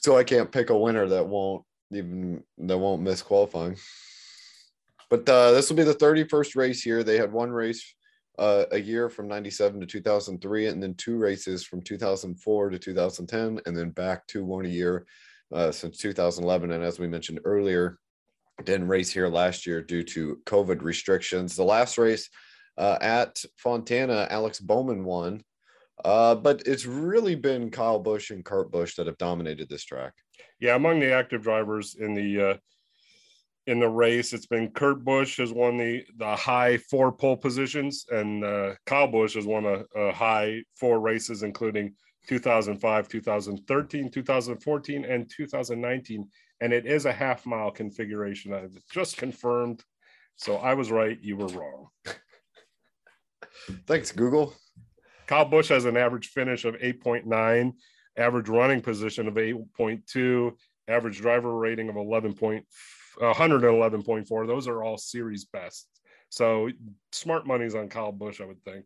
So 0.00 0.18
I 0.18 0.24
can't 0.24 0.50
pick 0.50 0.70
a 0.70 0.76
winner 0.76 1.06
that 1.06 1.26
won't 1.26 1.64
even 1.92 2.42
that 2.58 2.76
won't 2.78 3.02
miss 3.02 3.22
qualifying. 3.22 3.76
But 5.08 5.26
uh, 5.28 5.52
this 5.52 5.70
will 5.70 5.76
be 5.76 5.84
the 5.84 5.94
31st 5.94 6.56
race 6.56 6.82
here. 6.82 7.02
They 7.02 7.16
had 7.16 7.32
one 7.32 7.50
race 7.50 7.94
uh, 8.38 8.64
a 8.72 8.78
year 8.78 9.08
from 9.08 9.28
97 9.28 9.80
to 9.80 9.86
2003, 9.86 10.66
and 10.66 10.82
then 10.82 10.94
two 10.94 11.16
races 11.16 11.64
from 11.64 11.82
2004 11.82 12.70
to 12.70 12.78
2010, 12.78 13.60
and 13.66 13.76
then 13.76 13.90
back 13.90 14.26
to 14.28 14.44
one 14.44 14.64
a 14.64 14.68
year 14.68 15.06
uh, 15.52 15.70
since 15.70 15.98
2011. 15.98 16.72
And 16.72 16.84
as 16.84 16.98
we 16.98 17.08
mentioned 17.08 17.40
earlier, 17.44 17.98
didn't 18.64 18.88
race 18.88 19.10
here 19.10 19.28
last 19.28 19.66
year 19.66 19.82
due 19.82 20.02
to 20.02 20.40
COVID 20.46 20.82
restrictions. 20.82 21.54
The 21.54 21.64
last 21.64 21.98
race 21.98 22.28
uh, 22.76 22.98
at 23.00 23.42
Fontana, 23.56 24.26
Alex 24.30 24.60
Bowman 24.60 25.04
won. 25.04 25.42
Uh, 26.04 26.34
but 26.34 26.62
it's 26.64 26.86
really 26.86 27.34
been 27.34 27.70
Kyle 27.70 27.98
Busch 27.98 28.30
and 28.30 28.44
Kurt 28.44 28.70
Busch 28.70 28.94
that 28.94 29.08
have 29.08 29.18
dominated 29.18 29.68
this 29.68 29.84
track. 29.84 30.12
Yeah, 30.60 30.76
among 30.76 31.00
the 31.00 31.12
active 31.12 31.42
drivers 31.42 31.96
in 31.98 32.14
the 32.14 32.50
uh, 32.50 32.56
in 33.68 33.78
the 33.78 33.88
race, 33.88 34.32
it's 34.32 34.46
been 34.46 34.70
Kurt 34.70 35.04
Busch 35.04 35.36
has 35.36 35.52
won 35.52 35.76
the 35.76 36.02
the 36.16 36.34
high 36.34 36.78
four 36.78 37.12
pole 37.12 37.36
positions, 37.36 38.06
and 38.10 38.42
uh, 38.42 38.74
Kyle 38.86 39.06
Busch 39.06 39.34
has 39.34 39.44
won 39.44 39.66
a, 39.66 39.84
a 39.94 40.10
high 40.10 40.62
four 40.74 41.00
races, 41.00 41.42
including 41.42 41.94
2005, 42.28 43.08
2013, 43.08 44.10
2014, 44.10 45.04
and 45.04 45.30
2019. 45.30 46.28
And 46.60 46.72
it 46.72 46.86
is 46.86 47.04
a 47.04 47.12
half 47.12 47.44
mile 47.44 47.70
configuration. 47.70 48.54
I've 48.54 48.76
just 48.90 49.18
confirmed. 49.18 49.84
So 50.36 50.56
I 50.56 50.72
was 50.72 50.90
right. 50.90 51.18
You 51.20 51.36
were 51.36 51.48
wrong. 51.48 51.88
Thanks, 53.86 54.12
Google. 54.12 54.54
Kyle 55.26 55.44
Busch 55.44 55.68
has 55.68 55.84
an 55.84 55.98
average 55.98 56.28
finish 56.28 56.64
of 56.64 56.74
8.9, 56.76 57.72
average 58.16 58.48
running 58.48 58.80
position 58.80 59.28
of 59.28 59.34
8.2, 59.34 60.52
average 60.88 61.18
driver 61.18 61.54
rating 61.54 61.90
of 61.90 61.96
11 61.96 62.32
point, 62.32 62.64
111.4. 63.20 64.46
Those 64.46 64.68
are 64.68 64.82
all 64.82 64.98
series 64.98 65.44
best. 65.46 65.88
So 66.30 66.68
smart 67.12 67.46
money's 67.46 67.74
on 67.74 67.88
Kyle 67.88 68.12
Busch, 68.12 68.40
I 68.40 68.44
would 68.44 68.62
think. 68.64 68.84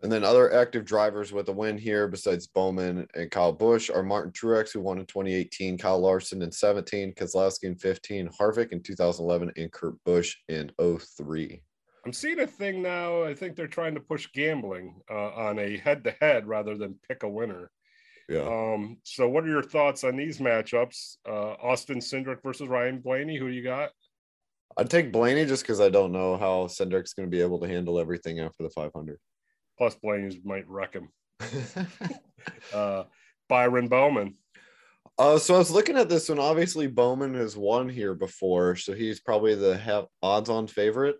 And 0.00 0.12
then 0.12 0.22
other 0.22 0.52
active 0.52 0.84
drivers 0.84 1.32
with 1.32 1.48
a 1.48 1.52
win 1.52 1.76
here, 1.76 2.06
besides 2.06 2.46
Bowman 2.46 3.06
and 3.14 3.30
Kyle 3.32 3.52
Busch, 3.52 3.90
are 3.90 4.04
Martin 4.04 4.30
Truex, 4.30 4.72
who 4.72 4.80
won 4.80 5.00
in 5.00 5.06
2018, 5.06 5.76
Kyle 5.76 5.98
Larson 5.98 6.42
in 6.42 6.52
17, 6.52 7.14
Keselowski 7.14 7.64
in 7.64 7.74
15, 7.74 8.28
Harvick 8.28 8.70
in 8.70 8.80
2011, 8.80 9.52
and 9.56 9.72
Kurt 9.72 9.96
Busch 10.04 10.36
in 10.48 10.70
03. 10.78 11.60
I'm 12.06 12.12
seeing 12.12 12.38
a 12.38 12.46
thing 12.46 12.80
now. 12.80 13.24
I 13.24 13.34
think 13.34 13.56
they're 13.56 13.66
trying 13.66 13.94
to 13.96 14.00
push 14.00 14.28
gambling 14.32 15.00
uh, 15.10 15.30
on 15.30 15.58
a 15.58 15.78
head-to-head 15.78 16.46
rather 16.46 16.76
than 16.76 16.94
pick 17.08 17.24
a 17.24 17.28
winner. 17.28 17.70
Yeah. 18.28 18.42
Um, 18.42 18.98
so, 19.04 19.28
what 19.28 19.44
are 19.44 19.48
your 19.48 19.62
thoughts 19.62 20.04
on 20.04 20.16
these 20.16 20.38
matchups? 20.38 21.16
Uh, 21.26 21.54
Austin 21.62 21.98
Cindric 21.98 22.42
versus 22.42 22.68
Ryan 22.68 23.00
Blaney. 23.00 23.38
Who 23.38 23.46
you 23.46 23.62
got? 23.62 23.90
I'd 24.76 24.90
take 24.90 25.12
Blaney 25.12 25.46
just 25.46 25.62
because 25.62 25.80
I 25.80 25.88
don't 25.88 26.12
know 26.12 26.36
how 26.36 26.66
Cindric's 26.66 27.14
going 27.14 27.28
to 27.28 27.34
be 27.34 27.40
able 27.40 27.58
to 27.60 27.66
handle 27.66 27.98
everything 27.98 28.40
after 28.40 28.62
the 28.62 28.70
500. 28.70 29.18
Plus, 29.78 29.94
Blaney's 29.94 30.36
might 30.44 30.68
wreck 30.68 30.94
him. 30.94 31.08
uh, 32.74 33.04
Byron 33.48 33.88
Bowman. 33.88 34.34
Uh, 35.18 35.38
so 35.38 35.54
I 35.54 35.58
was 35.58 35.70
looking 35.70 35.96
at 35.96 36.08
this 36.08 36.28
one. 36.28 36.38
Obviously, 36.38 36.86
Bowman 36.86 37.34
has 37.34 37.56
won 37.56 37.88
here 37.88 38.14
before, 38.14 38.76
so 38.76 38.92
he's 38.92 39.20
probably 39.20 39.54
the 39.54 39.76
have 39.76 40.06
odds-on 40.22 40.66
favorite. 40.66 41.16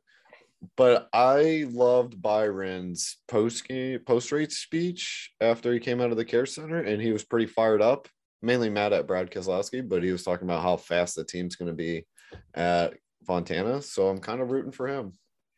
But 0.76 1.08
I 1.12 1.66
loved 1.70 2.20
Byron's 2.20 3.18
post 3.28 3.66
game 3.68 4.00
post 4.00 4.32
race 4.32 4.58
speech 4.58 5.32
after 5.40 5.72
he 5.72 5.78
came 5.78 6.00
out 6.00 6.10
of 6.10 6.16
the 6.16 6.24
care 6.24 6.46
center, 6.46 6.80
and 6.80 7.00
he 7.00 7.12
was 7.12 7.24
pretty 7.24 7.46
fired 7.46 7.82
up. 7.82 8.08
Mainly 8.42 8.70
mad 8.70 8.92
at 8.92 9.06
Brad 9.06 9.30
Keselowski, 9.30 9.88
but 9.88 10.02
he 10.02 10.12
was 10.12 10.22
talking 10.22 10.46
about 10.46 10.62
how 10.62 10.76
fast 10.76 11.16
the 11.16 11.24
team's 11.24 11.56
going 11.56 11.70
to 11.70 11.74
be 11.74 12.06
at 12.54 12.94
Fontana. 13.26 13.82
So 13.82 14.08
I'm 14.08 14.18
kind 14.18 14.40
of 14.40 14.50
rooting 14.50 14.72
for 14.72 14.86
him. 14.86 15.12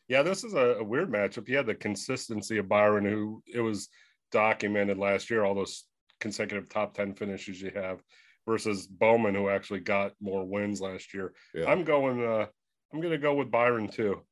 Yeah, 0.09 0.23
this 0.23 0.45
is 0.45 0.55
a, 0.55 0.77
a, 0.81 0.85
weird 0.85 1.11
matchup. 1.11 1.47
He 1.47 1.55
had 1.55 1.67
the 1.67 1.75
consistency 1.75 2.59
of 2.59 2.69
Byron, 2.69 3.05
who 3.05 3.43
it 3.47 3.61
was 3.61 3.89
documented 4.33 4.99
last 4.99 5.31
year, 5.31 5.45
all 5.45 5.55
those 5.55 5.85
consecutive 6.21 6.69
top 6.69 6.95
10 6.95 7.15
finishes 7.15 7.63
you 7.63 7.71
have, 7.75 8.03
versus 8.47 8.89
Bowman, 8.89 9.37
who 9.37 9.49
actually 9.49 9.81
got 9.81 10.13
more 10.21 10.45
wins 10.45 10.81
last 10.81 11.15
year. 11.15 11.33
Yeah. 11.55 11.67
I'm 11.71 11.85
going, 11.85 12.25
uh, 12.25 12.47
I'm 12.93 13.01
going 13.01 13.13
to 13.13 13.19
go 13.19 13.35
with 13.35 13.53
Byron 13.53 13.89
too. 13.89 14.23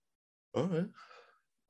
Okay. 0.57 0.87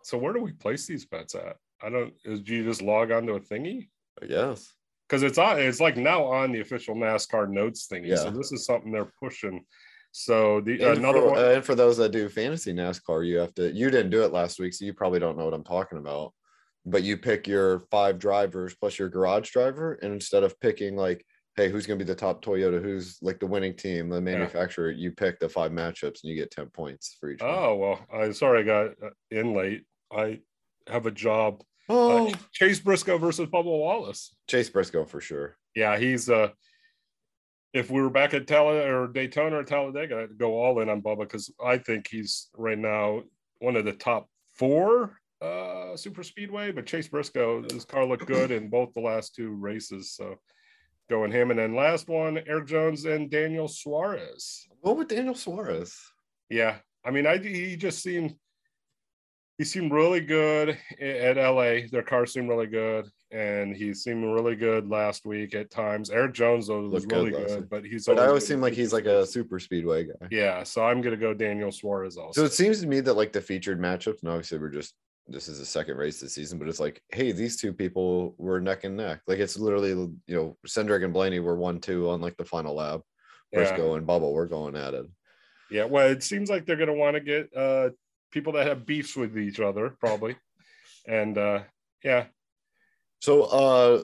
So 0.02 0.18
where 0.18 0.32
do 0.32 0.40
we 0.40 0.52
place 0.52 0.86
these 0.86 1.04
bets 1.04 1.34
at? 1.34 1.56
I 1.82 1.90
don't, 1.90 2.12
is, 2.24 2.40
do 2.40 2.54
you 2.54 2.64
just 2.64 2.82
log 2.82 3.10
onto 3.10 3.34
a 3.34 3.40
thingy? 3.40 3.88
Yes. 4.26 4.72
Because 5.08 5.22
it's 5.22 5.38
on, 5.38 5.58
it's 5.58 5.80
like 5.80 5.96
now 5.96 6.24
on 6.24 6.52
the 6.52 6.60
official 6.60 6.94
NASCAR 6.94 7.48
notes 7.48 7.88
thingy. 7.90 8.08
Yeah. 8.08 8.16
So 8.16 8.30
this 8.30 8.52
is 8.52 8.64
something 8.64 8.92
they're 8.92 9.12
pushing. 9.22 9.64
So 10.12 10.60
the 10.60 10.72
and 10.72 10.98
another 10.98 11.20
for, 11.20 11.30
one, 11.30 11.38
uh, 11.38 11.48
and 11.48 11.64
for 11.64 11.74
those 11.74 11.98
that 11.98 12.12
do 12.12 12.28
fantasy 12.28 12.72
NASCAR, 12.72 13.26
you 13.26 13.36
have 13.38 13.54
to. 13.54 13.70
You 13.72 13.90
didn't 13.90 14.10
do 14.10 14.22
it 14.24 14.32
last 14.32 14.58
week, 14.58 14.72
so 14.72 14.84
you 14.84 14.94
probably 14.94 15.18
don't 15.18 15.36
know 15.36 15.44
what 15.44 15.54
I'm 15.54 15.64
talking 15.64 15.98
about. 15.98 16.32
But 16.86 17.02
you 17.02 17.18
pick 17.18 17.46
your 17.46 17.80
five 17.90 18.18
drivers 18.18 18.74
plus 18.74 18.98
your 18.98 19.10
garage 19.10 19.50
driver, 19.50 19.94
and 20.02 20.12
instead 20.12 20.44
of 20.44 20.58
picking 20.60 20.96
like, 20.96 21.24
hey, 21.58 21.68
who's 21.68 21.86
going 21.86 21.98
to 21.98 22.04
be 22.04 22.08
the 22.08 22.14
top 22.14 22.40
Toyota, 22.42 22.80
who's 22.80 23.18
like 23.20 23.40
the 23.40 23.46
winning 23.46 23.74
team, 23.74 24.08
the 24.08 24.20
manufacturer, 24.20 24.92
yeah. 24.92 24.98
you 24.98 25.10
pick 25.10 25.40
the 25.40 25.48
five 25.48 25.72
matchups 25.72 26.22
and 26.22 26.30
you 26.30 26.36
get 26.36 26.52
ten 26.52 26.66
points 26.66 27.16
for 27.18 27.30
each. 27.30 27.40
Oh 27.42 27.74
one. 27.74 27.80
well, 27.80 28.22
I'm 28.22 28.32
sorry 28.32 28.60
I 28.60 28.62
got 28.62 28.86
uh, 29.04 29.10
in 29.30 29.54
late. 29.54 29.84
I 30.12 30.40
have 30.86 31.06
a 31.06 31.10
job. 31.10 31.62
Oh, 31.88 32.28
uh, 32.28 32.34
Chase 32.52 32.78
Briscoe 32.78 33.18
versus 33.18 33.48
Bubba 33.48 33.64
Wallace. 33.64 34.34
Chase 34.48 34.70
Briscoe 34.70 35.04
for 35.04 35.20
sure. 35.20 35.56
Yeah, 35.74 35.98
he's 35.98 36.30
uh 36.30 36.50
if 37.74 37.90
we 37.90 38.00
were 38.00 38.10
back 38.10 38.34
at 38.34 38.46
Tal 38.46 38.68
or 38.68 39.08
Daytona 39.08 39.58
or 39.58 39.64
Talladega, 39.64 40.22
I'd 40.22 40.38
go 40.38 40.54
all 40.54 40.80
in 40.80 40.88
on 40.88 41.02
Bubba 41.02 41.20
because 41.20 41.52
I 41.62 41.78
think 41.78 42.08
he's 42.08 42.48
right 42.56 42.78
now 42.78 43.22
one 43.58 43.76
of 43.76 43.84
the 43.84 43.92
top 43.92 44.28
four 44.54 45.18
uh, 45.42 45.96
super 45.96 46.22
speedway. 46.22 46.72
But 46.72 46.86
Chase 46.86 47.08
Briscoe, 47.08 47.64
his 47.70 47.84
car 47.84 48.06
looked 48.06 48.26
good 48.26 48.50
in 48.50 48.70
both 48.70 48.94
the 48.94 49.00
last 49.00 49.34
two 49.34 49.50
races, 49.50 50.12
so 50.12 50.36
going 51.08 51.32
him. 51.32 51.50
And 51.50 51.58
then 51.58 51.74
last 51.74 52.08
one, 52.08 52.38
Erik 52.46 52.66
Jones 52.66 53.04
and 53.04 53.30
Daniel 53.30 53.68
Suarez. 53.68 54.66
What 54.80 54.96
with 54.96 55.08
Daniel 55.08 55.34
Suarez? 55.34 55.96
Yeah, 56.50 56.76
I 57.04 57.10
mean, 57.10 57.26
I 57.26 57.38
he 57.38 57.76
just 57.76 58.02
seemed 58.02 58.34
he 59.58 59.64
seemed 59.64 59.92
really 59.92 60.20
good 60.20 60.78
at 61.00 61.36
LA. 61.36 61.88
Their 61.90 62.04
car 62.04 62.26
seemed 62.26 62.48
really 62.48 62.68
good, 62.68 63.06
and 63.32 63.74
he 63.74 63.92
seemed 63.92 64.24
really 64.24 64.54
good 64.54 64.88
last 64.88 65.26
week 65.26 65.54
at 65.54 65.68
times. 65.68 66.10
Erik 66.10 66.32
Jones 66.32 66.68
though 66.68 66.88
was 66.88 67.04
really 67.06 67.32
good, 67.32 67.48
good 67.48 67.68
but 67.68 67.84
he's. 67.84 68.06
But 68.06 68.20
I 68.20 68.28
always 68.28 68.46
seem 68.46 68.60
like 68.60 68.72
he's 68.72 68.92
like 68.92 69.06
a 69.06 69.26
super 69.26 69.58
speedway 69.58 70.04
guy. 70.04 70.28
Yeah, 70.30 70.62
so 70.62 70.84
I'm 70.84 71.00
gonna 71.00 71.16
go 71.16 71.34
Daniel 71.34 71.72
Suarez 71.72 72.16
also. 72.16 72.40
So 72.40 72.46
it 72.46 72.52
seems 72.52 72.80
to 72.80 72.86
me 72.86 73.00
that 73.00 73.14
like 73.14 73.32
the 73.32 73.40
featured 73.40 73.80
matchups, 73.80 74.20
and 74.22 74.30
obviously 74.30 74.58
we're 74.58 74.68
just 74.68 74.94
this 75.28 75.48
is 75.48 75.58
the 75.58 75.66
second 75.66 75.96
race 75.96 76.20
this 76.20 76.34
season, 76.34 76.58
but 76.58 76.68
it's 76.68 76.80
like, 76.80 77.02
hey, 77.10 77.32
these 77.32 77.56
two 77.56 77.72
people 77.72 78.34
were 78.38 78.60
neck 78.60 78.84
and 78.84 78.96
neck. 78.96 79.20
Like 79.26 79.38
it's 79.38 79.58
literally, 79.58 79.90
you 79.90 80.20
know, 80.28 80.56
Cindric 80.66 81.04
and 81.04 81.12
Blaney 81.12 81.40
were 81.40 81.56
one 81.56 81.80
two 81.80 82.08
on 82.08 82.20
like 82.20 82.36
the 82.36 82.44
final 82.44 82.74
lap. 82.74 83.00
Briscoe 83.52 83.90
yeah. 83.90 83.98
and 83.98 84.06
Bubba 84.06 84.32
were 84.32 84.46
going 84.46 84.76
at 84.76 84.94
it. 84.94 85.06
Yeah, 85.70 85.84
well, 85.84 86.08
it 86.08 86.22
seems 86.22 86.50
like 86.50 86.66
they're 86.66 86.76
gonna 86.76 86.94
want 86.94 87.14
to 87.14 87.20
get 87.20 87.54
uh 87.56 87.90
people 88.30 88.54
that 88.54 88.66
have 88.66 88.86
beefs 88.86 89.16
with 89.16 89.38
each 89.38 89.60
other, 89.60 89.96
probably. 90.00 90.36
and 91.06 91.36
uh 91.36 91.60
yeah. 92.02 92.26
So 93.20 93.44
uh 93.44 94.02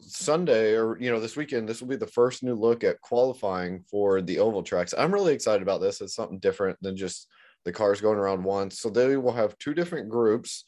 Sunday 0.00 0.74
or 0.74 0.98
you 0.98 1.10
know 1.10 1.20
this 1.20 1.36
weekend, 1.36 1.68
this 1.68 1.80
will 1.80 1.88
be 1.88 1.96
the 1.96 2.06
first 2.06 2.42
new 2.42 2.54
look 2.54 2.84
at 2.84 3.00
qualifying 3.00 3.84
for 3.90 4.22
the 4.22 4.38
oval 4.38 4.62
tracks. 4.62 4.94
I'm 4.96 5.12
really 5.12 5.34
excited 5.34 5.62
about 5.62 5.80
this. 5.80 6.00
It's 6.00 6.14
something 6.14 6.38
different 6.38 6.78
than 6.80 6.96
just 6.96 7.28
the 7.64 7.72
cars 7.72 8.00
going 8.00 8.18
around 8.18 8.44
once. 8.44 8.80
So 8.80 8.90
they 8.90 9.16
will 9.16 9.32
have 9.32 9.58
two 9.58 9.74
different 9.74 10.08
groups. 10.08 10.64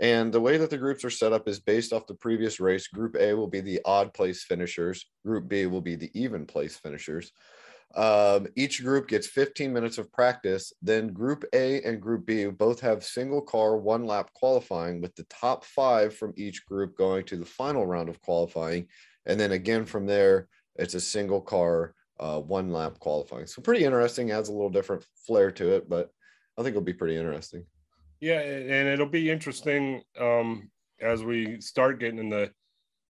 And 0.00 0.32
the 0.32 0.40
way 0.40 0.56
that 0.58 0.70
the 0.70 0.78
groups 0.78 1.04
are 1.04 1.10
set 1.10 1.32
up 1.32 1.48
is 1.48 1.58
based 1.60 1.92
off 1.92 2.06
the 2.06 2.14
previous 2.14 2.60
race. 2.60 2.86
Group 2.86 3.16
A 3.16 3.34
will 3.34 3.48
be 3.48 3.60
the 3.60 3.80
odd 3.84 4.14
place 4.14 4.44
finishers. 4.44 5.06
Group 5.24 5.48
B 5.48 5.66
will 5.66 5.80
be 5.80 5.96
the 5.96 6.10
even 6.14 6.46
place 6.46 6.76
finishers. 6.76 7.32
Um, 7.94 8.46
each 8.54 8.82
group 8.82 9.08
gets 9.08 9.26
15 9.26 9.72
minutes 9.72 9.98
of 9.98 10.12
practice. 10.12 10.72
Then 10.82 11.12
Group 11.12 11.44
A 11.52 11.82
and 11.82 12.00
Group 12.00 12.26
B 12.26 12.46
both 12.46 12.80
have 12.80 13.02
single 13.02 13.40
car 13.40 13.76
one 13.76 14.04
lap 14.04 14.30
qualifying, 14.34 15.00
with 15.00 15.14
the 15.16 15.24
top 15.24 15.64
five 15.64 16.14
from 16.14 16.32
each 16.36 16.66
group 16.66 16.96
going 16.96 17.24
to 17.24 17.36
the 17.36 17.46
final 17.46 17.86
round 17.86 18.08
of 18.08 18.20
qualifying. 18.20 18.86
And 19.26 19.40
then 19.40 19.52
again 19.52 19.84
from 19.84 20.06
there, 20.06 20.48
it's 20.76 20.94
a 20.94 21.00
single 21.00 21.40
car 21.40 21.94
uh, 22.20 22.40
one 22.40 22.70
lap 22.70 22.98
qualifying. 22.98 23.46
So 23.46 23.62
pretty 23.62 23.84
interesting, 23.84 24.30
adds 24.30 24.48
a 24.48 24.52
little 24.52 24.70
different 24.70 25.04
flair 25.26 25.50
to 25.52 25.74
it, 25.74 25.88
but 25.88 26.10
I 26.58 26.62
think 26.62 26.72
it'll 26.72 26.82
be 26.82 26.92
pretty 26.92 27.16
interesting. 27.16 27.64
Yeah, 28.20 28.40
and 28.40 28.88
it'll 28.88 29.06
be 29.06 29.30
interesting 29.30 30.02
um, 30.20 30.70
as 31.00 31.22
we 31.22 31.60
start 31.60 32.00
getting 32.00 32.18
in 32.18 32.28
the 32.28 32.50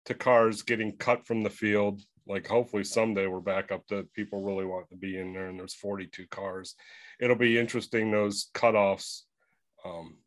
to 0.05 0.13
cars 0.13 0.61
getting 0.63 0.95
cut 0.97 1.25
from 1.27 1.43
the 1.43 1.49
field 1.49 2.01
like 2.27 2.47
hopefully 2.47 2.83
someday 2.83 3.27
we're 3.27 3.39
back 3.39 3.71
up 3.71 3.85
to 3.87 4.07
people 4.15 4.41
really 4.41 4.65
want 4.65 4.89
to 4.89 4.95
be 4.95 5.17
in 5.17 5.33
there 5.33 5.47
and 5.47 5.59
there's 5.59 5.73
42 5.73 6.27
cars. 6.27 6.75
It'll 7.19 7.35
be 7.35 7.59
interesting 7.59 8.11
those 8.11 8.49
cutoffs 8.53 9.21
um 9.83 10.17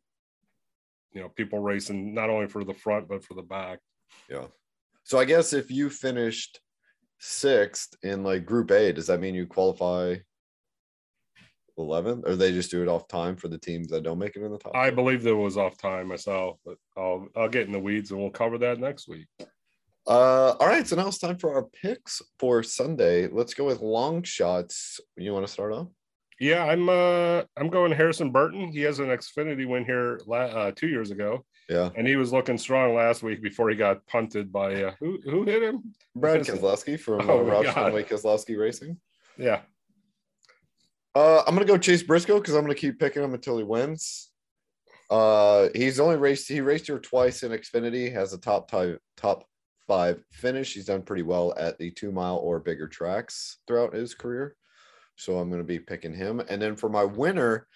you 1.13 1.21
know 1.21 1.29
people 1.29 1.59
racing 1.59 2.13
not 2.13 2.29
only 2.29 2.47
for 2.47 2.63
the 2.63 2.73
front 2.73 3.07
but 3.07 3.23
for 3.23 3.33
the 3.33 3.41
back. 3.41 3.79
Yeah. 4.29 4.47
So 5.03 5.17
i 5.17 5.25
guess 5.25 5.53
if 5.53 5.71
you 5.71 5.89
finished 5.89 6.59
sixth 7.19 7.95
in 8.03 8.23
like 8.23 8.45
group 8.45 8.71
a 8.71 8.91
does 8.91 9.07
that 9.07 9.21
mean 9.21 9.35
you 9.35 9.45
qualify 9.45 10.15
11th 11.77 12.23
or 12.27 12.35
they 12.35 12.51
just 12.51 12.71
do 12.71 12.81
it 12.81 12.87
off 12.87 13.07
time 13.07 13.35
for 13.35 13.47
the 13.47 13.57
teams 13.57 13.87
that 13.89 14.03
don't 14.03 14.19
make 14.19 14.35
it 14.35 14.41
in 14.43 14.51
the 14.51 14.57
top 14.57 14.75
i 14.75 14.89
believe 14.89 15.21
there 15.23 15.35
was 15.35 15.57
off 15.57 15.77
time 15.77 16.07
myself 16.07 16.57
but 16.65 16.77
i'll 16.97 17.27
i'll 17.35 17.49
get 17.49 17.65
in 17.67 17.71
the 17.73 17.79
weeds 17.79 18.11
and 18.11 18.19
we'll 18.19 18.29
cover 18.29 18.57
that 18.57 18.79
next 18.79 19.07
week 19.07 19.27
Uh, 20.07 20.51
all 20.59 20.67
right, 20.67 20.85
so 20.87 20.95
now 20.95 21.07
it's 21.07 21.17
time 21.17 21.35
for 21.37 21.55
our 21.55 21.63
picks 21.81 22.21
for 22.37 22.61
Sunday. 22.61 23.27
Let's 23.27 23.55
go 23.55 23.65
with 23.65 23.81
long 23.81 24.21
shots. 24.21 24.99
You 25.17 25.33
want 25.33 25.47
to 25.47 25.51
start 25.51 25.73
off? 25.73 25.87
Yeah, 26.39 26.63
I'm 26.63 26.87
uh 26.89 27.41
I'm 27.57 27.69
going 27.69 27.91
Harrison 27.91 28.31
Burton. 28.31 28.71
He 28.71 28.81
has 28.81 28.99
an 28.99 29.07
Xfinity 29.07 29.67
win 29.67 29.83
here 29.83 30.19
la- 30.27 30.53
uh, 30.59 30.71
two 30.75 30.89
years 30.89 31.09
ago, 31.09 31.43
Yeah, 31.69 31.89
and 31.95 32.05
he 32.07 32.17
was 32.17 32.31
looking 32.31 32.59
strong 32.59 32.93
last 32.93 33.23
week 33.23 33.41
before 33.41 33.67
he 33.71 33.75
got 33.75 34.05
punted 34.05 34.51
by 34.51 34.83
uh, 34.83 34.93
who 34.99 35.17
who 35.23 35.43
hit 35.43 35.63
him? 35.63 35.95
Brad. 36.15 36.41
Keselowski 36.41 36.99
from 36.99 37.27
Oh 37.27 37.39
uh, 37.39 37.43
my 37.43 37.49
Roush 37.63 37.73
God. 37.73 37.93
Keselowski 38.07 38.59
Racing. 38.59 38.99
Yeah, 39.39 39.61
Uh, 41.15 41.41
I'm 41.47 41.55
gonna 41.55 41.65
go 41.65 41.77
Chase 41.77 42.03
Briscoe 42.03 42.39
because 42.39 42.55
I'm 42.55 42.63
gonna 42.63 42.75
keep 42.75 42.99
picking 42.99 43.23
him 43.23 43.33
until 43.33 43.57
he 43.57 43.63
wins. 43.63 44.31
Uh, 45.09 45.69
he's 45.73 45.99
only 45.99 46.17
raced 46.17 46.49
he 46.49 46.59
raced 46.59 46.87
here 46.87 46.99
twice 46.99 47.41
in 47.43 47.53
Xfinity, 47.53 48.11
has 48.11 48.33
a 48.33 48.37
top 48.37 48.69
tie, 48.69 48.95
top 49.15 49.45
five 49.87 50.21
finish. 50.33 50.73
He's 50.73 50.85
done 50.85 51.03
pretty 51.03 51.23
well 51.23 51.53
at 51.57 51.77
the 51.77 51.89
two 51.91 52.11
mile 52.11 52.37
or 52.37 52.59
bigger 52.59 52.89
tracks 52.89 53.59
throughout 53.65 53.93
his 53.93 54.13
career. 54.13 54.57
So 55.15 55.37
I'm 55.37 55.49
gonna 55.49 55.63
be 55.63 55.79
picking 55.79 56.13
him. 56.13 56.41
And 56.49 56.61
then 56.61 56.75
for 56.75 56.89
my 56.89 57.05
winner, 57.05 57.67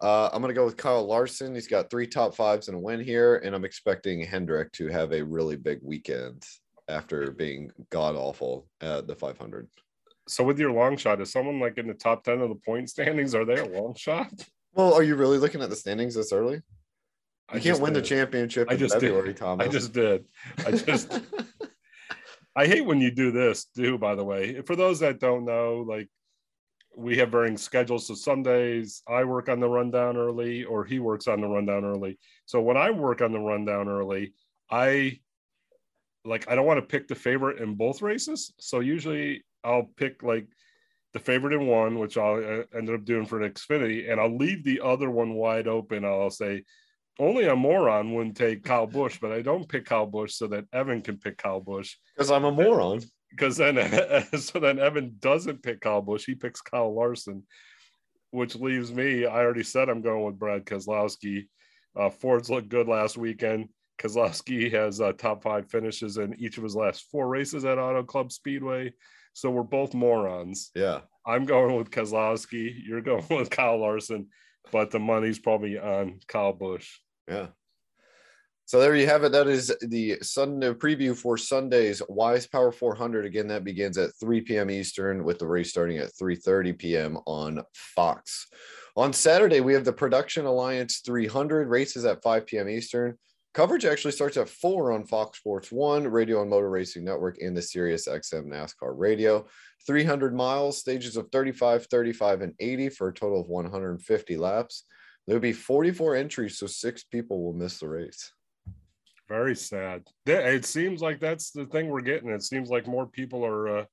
uh, 0.00 0.30
I'm 0.32 0.40
gonna 0.40 0.52
go 0.52 0.64
with 0.64 0.76
Kyle 0.76 1.06
Larson. 1.06 1.54
He's 1.54 1.68
got 1.68 1.90
three 1.90 2.08
top 2.08 2.34
fives 2.34 2.66
and 2.66 2.76
a 2.76 2.80
win 2.80 2.98
here, 2.98 3.36
and 3.36 3.54
I'm 3.54 3.64
expecting 3.64 4.20
Hendrick 4.20 4.72
to 4.72 4.88
have 4.88 5.12
a 5.12 5.22
really 5.22 5.56
big 5.56 5.78
weekend 5.84 6.44
after 6.88 7.30
being 7.30 7.70
god 7.90 8.16
awful 8.16 8.66
at 8.80 9.06
the 9.06 9.14
500. 9.14 9.68
So 10.30 10.44
with 10.44 10.58
your 10.58 10.70
long 10.70 10.96
shot, 10.96 11.20
is 11.20 11.32
someone 11.32 11.58
like 11.58 11.76
in 11.76 11.88
the 11.88 11.94
top 11.94 12.22
ten 12.22 12.40
of 12.40 12.48
the 12.48 12.54
point 12.54 12.88
standings? 12.88 13.34
Are 13.34 13.44
they 13.44 13.56
a 13.56 13.64
long 13.64 13.94
shot? 13.94 14.30
Well, 14.72 14.94
are 14.94 15.02
you 15.02 15.16
really 15.16 15.38
looking 15.38 15.62
at 15.62 15.70
the 15.70 15.76
standings 15.76 16.14
this 16.14 16.32
early? 16.32 16.54
You 17.52 17.58
I 17.58 17.58
can't 17.58 17.80
win 17.80 17.92
the 17.92 18.02
championship 18.02 18.68
I 18.70 18.76
just 18.76 19.00
did. 19.00 19.36
Thomas. 19.36 19.66
I 19.66 19.70
just 19.70 19.92
did. 19.92 20.24
I 20.64 20.70
just 20.70 21.20
I 22.56 22.66
hate 22.66 22.82
when 22.82 23.00
you 23.00 23.10
do 23.10 23.32
this 23.32 23.64
too, 23.64 23.98
by 23.98 24.14
the 24.14 24.24
way. 24.24 24.60
For 24.62 24.76
those 24.76 25.00
that 25.00 25.18
don't 25.18 25.44
know, 25.44 25.84
like 25.88 26.08
we 26.96 27.18
have 27.18 27.30
varying 27.30 27.56
schedules. 27.56 28.06
So 28.06 28.14
some 28.14 28.44
days 28.44 29.02
I 29.08 29.24
work 29.24 29.48
on 29.48 29.58
the 29.58 29.68
rundown 29.68 30.16
early 30.16 30.64
or 30.64 30.84
he 30.84 31.00
works 31.00 31.26
on 31.26 31.40
the 31.40 31.48
rundown 31.48 31.84
early. 31.84 32.18
So 32.46 32.60
when 32.60 32.76
I 32.76 32.90
work 32.90 33.20
on 33.20 33.32
the 33.32 33.40
rundown 33.40 33.88
early, 33.88 34.32
I 34.70 35.18
like 36.24 36.48
I 36.48 36.54
don't 36.54 36.66
want 36.66 36.78
to 36.78 36.86
pick 36.86 37.08
the 37.08 37.16
favorite 37.16 37.60
in 37.60 37.74
both 37.74 38.00
races. 38.00 38.52
So 38.60 38.78
usually 38.78 39.42
I'll 39.64 39.90
pick 39.96 40.22
like 40.22 40.46
the 41.12 41.18
favorite 41.18 41.54
in 41.54 41.66
one, 41.66 41.98
which 41.98 42.16
I'll 42.16 42.36
uh, 42.36 42.76
ended 42.76 42.94
up 42.94 43.04
doing 43.04 43.26
for 43.26 43.40
an 43.40 43.50
Xfinity, 43.52 44.10
and 44.10 44.20
I'll 44.20 44.36
leave 44.36 44.64
the 44.64 44.80
other 44.80 45.10
one 45.10 45.34
wide 45.34 45.66
open. 45.66 46.04
I'll 46.04 46.30
say 46.30 46.64
only 47.18 47.46
a 47.46 47.56
moron 47.56 48.14
wouldn't 48.14 48.36
take 48.36 48.64
Kyle 48.64 48.86
Busch, 48.86 49.18
but 49.20 49.32
I 49.32 49.42
don't 49.42 49.68
pick 49.68 49.84
Kyle 49.84 50.06
Busch 50.06 50.34
so 50.34 50.46
that 50.48 50.64
Evan 50.72 51.02
can 51.02 51.18
pick 51.18 51.36
Kyle 51.36 51.60
Busch 51.60 51.96
because 52.16 52.30
I'm 52.30 52.44
a 52.44 52.52
moron. 52.52 53.02
because 53.30 53.56
then 53.56 53.76
so 54.38 54.58
then 54.58 54.78
Evan 54.78 55.16
doesn't 55.18 55.62
pick 55.62 55.80
Kyle 55.80 56.02
Busch, 56.02 56.24
he 56.24 56.34
picks 56.34 56.60
Kyle 56.60 56.94
Larson, 56.94 57.42
which 58.30 58.56
leaves 58.56 58.92
me. 58.92 59.26
I 59.26 59.40
already 59.40 59.64
said 59.64 59.88
I'm 59.88 60.02
going 60.02 60.24
with 60.24 60.38
Brad 60.38 60.64
Keselowski. 60.64 61.48
Uh, 61.96 62.08
Ford's 62.08 62.50
looked 62.50 62.68
good 62.68 62.88
last 62.88 63.18
weekend. 63.18 63.68
Keselowski 64.00 64.72
has 64.72 65.00
uh, 65.00 65.12
top 65.12 65.42
five 65.42 65.68
finishes 65.68 66.16
in 66.16 66.34
each 66.38 66.56
of 66.56 66.64
his 66.64 66.76
last 66.76 67.04
four 67.10 67.28
races 67.28 67.64
at 67.64 67.78
Auto 67.78 68.02
Club 68.02 68.32
Speedway. 68.32 68.92
So 69.40 69.48
we're 69.50 69.62
both 69.62 69.94
morons. 69.94 70.70
Yeah. 70.74 71.00
I'm 71.26 71.46
going 71.46 71.74
with 71.74 71.90
Keselowski. 71.90 72.74
You're 72.86 73.00
going 73.00 73.24
with 73.30 73.48
Kyle 73.48 73.80
Larson, 73.80 74.26
but 74.70 74.90
the 74.90 74.98
money's 74.98 75.38
probably 75.38 75.78
on 75.78 76.20
Kyle 76.28 76.52
Busch. 76.52 76.98
Yeah. 77.26 77.46
So 78.66 78.78
there 78.80 78.94
you 78.94 79.06
have 79.06 79.24
it. 79.24 79.32
That 79.32 79.48
is 79.48 79.74
the 79.80 80.18
Sunday 80.20 80.74
preview 80.74 81.16
for 81.16 81.38
Sunday's 81.38 82.02
Wise 82.06 82.46
Power 82.46 82.70
400. 82.70 83.24
Again, 83.24 83.48
that 83.48 83.64
begins 83.64 83.96
at 83.96 84.10
3 84.20 84.42
p.m. 84.42 84.70
Eastern 84.70 85.24
with 85.24 85.38
the 85.38 85.46
race 85.46 85.70
starting 85.70 85.96
at 85.96 86.12
3:30 86.20 86.78
p.m. 86.78 87.18
on 87.26 87.62
Fox. 87.74 88.46
On 88.94 89.14
Saturday, 89.14 89.60
we 89.60 89.72
have 89.72 89.86
the 89.86 89.92
Production 89.92 90.44
Alliance 90.44 90.98
300 90.98 91.66
races 91.66 92.04
at 92.04 92.22
5 92.22 92.46
p.m. 92.46 92.68
Eastern. 92.68 93.18
Coverage 93.52 93.84
actually 93.84 94.12
starts 94.12 94.36
at 94.36 94.48
4 94.48 94.92
on 94.92 95.04
Fox 95.04 95.38
Sports 95.38 95.72
1, 95.72 96.06
Radio 96.06 96.40
and 96.40 96.50
Motor 96.50 96.70
Racing 96.70 97.04
Network, 97.04 97.38
and 97.40 97.56
the 97.56 97.62
Sirius 97.62 98.06
XM 98.06 98.46
NASCAR 98.46 98.94
Radio. 98.96 99.46
300 99.86 100.34
miles, 100.34 100.78
stages 100.78 101.16
of 101.16 101.28
35, 101.32 101.86
35, 101.86 102.42
and 102.42 102.54
80 102.60 102.90
for 102.90 103.08
a 103.08 103.14
total 103.14 103.40
of 103.40 103.48
150 103.48 104.36
laps. 104.36 104.84
There'll 105.26 105.40
be 105.40 105.52
44 105.52 106.16
entries, 106.16 106.58
so 106.58 106.66
six 106.66 107.02
people 107.02 107.42
will 107.42 107.52
miss 107.52 107.80
the 107.80 107.88
race. 107.88 108.32
Very 109.28 109.56
sad. 109.56 110.02
It 110.26 110.64
seems 110.64 111.00
like 111.00 111.20
that's 111.20 111.50
the 111.50 111.66
thing 111.66 111.88
we're 111.88 112.00
getting. 112.00 112.30
It 112.30 112.42
seems 112.42 112.68
like 112.68 112.86
more 112.86 113.06
people 113.06 113.44
are 113.44 113.78
uh, 113.78 113.84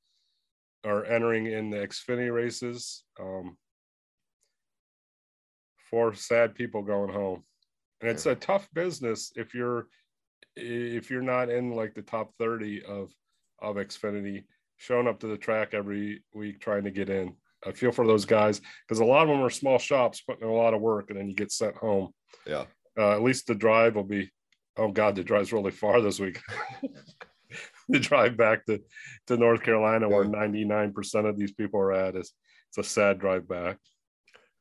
are 0.83 1.05
entering 1.05 1.45
in 1.45 1.69
the 1.69 1.77
Xfinity 1.77 2.33
races. 2.33 3.03
Um, 3.19 3.57
for 5.91 6.13
sad 6.13 6.55
people 6.55 6.81
going 6.81 7.13
home, 7.13 7.43
and 8.01 8.10
it's 8.10 8.25
a 8.25 8.36
tough 8.36 8.67
business 8.73 9.31
if 9.36 9.53
you're 9.53 9.88
if 10.55 11.10
you're 11.10 11.21
not 11.21 11.49
in 11.49 11.71
like 11.71 11.93
the 11.93 12.01
top 12.01 12.31
thirty 12.38 12.83
of 12.83 13.12
of 13.60 13.75
Xfinity, 13.75 14.45
showing 14.77 15.07
up 15.07 15.19
to 15.19 15.27
the 15.27 15.38
track 15.38 15.73
every 15.73 16.23
week 16.33 16.60
trying 16.60 16.83
to 16.83 16.91
get 16.91 17.10
in. 17.10 17.36
I 17.65 17.71
feel 17.71 17.91
for 17.91 18.05
those 18.05 18.25
guys 18.25 18.62
because 18.88 18.99
a 18.99 19.05
lot 19.05 19.23
of 19.23 19.29
them 19.29 19.41
are 19.41 19.49
small 19.49 19.79
shops 19.79 20.21
putting 20.21 20.43
in 20.43 20.49
a 20.49 20.55
lot 20.55 20.73
of 20.73 20.81
work, 20.81 21.10
and 21.10 21.19
then 21.19 21.27
you 21.27 21.36
get 21.36 21.51
sent 21.51 21.75
home. 21.75 22.12
Yeah. 22.45 22.65
Uh, 22.97 23.13
at 23.13 23.23
least 23.23 23.47
the 23.47 23.55
drive 23.55 23.95
will 23.95 24.03
be. 24.03 24.31
Oh 24.77 24.91
God, 24.91 25.15
the 25.15 25.23
drive's 25.23 25.51
really 25.51 25.71
far 25.71 26.01
this 26.01 26.19
week. 26.19 26.39
the 27.89 27.99
drive 27.99 28.38
back 28.38 28.65
to, 28.67 28.79
to 29.25 29.38
North 29.38 29.63
Carolina, 29.63 30.07
where 30.07 30.23
ninety 30.23 30.65
nine 30.65 30.93
percent 30.93 31.25
of 31.25 31.38
these 31.38 31.51
people 31.51 31.79
are 31.79 31.93
at, 31.93 32.15
is 32.15 32.31
it's 32.69 32.77
a 32.77 32.83
sad 32.83 33.19
drive 33.19 33.47
back. 33.47 33.77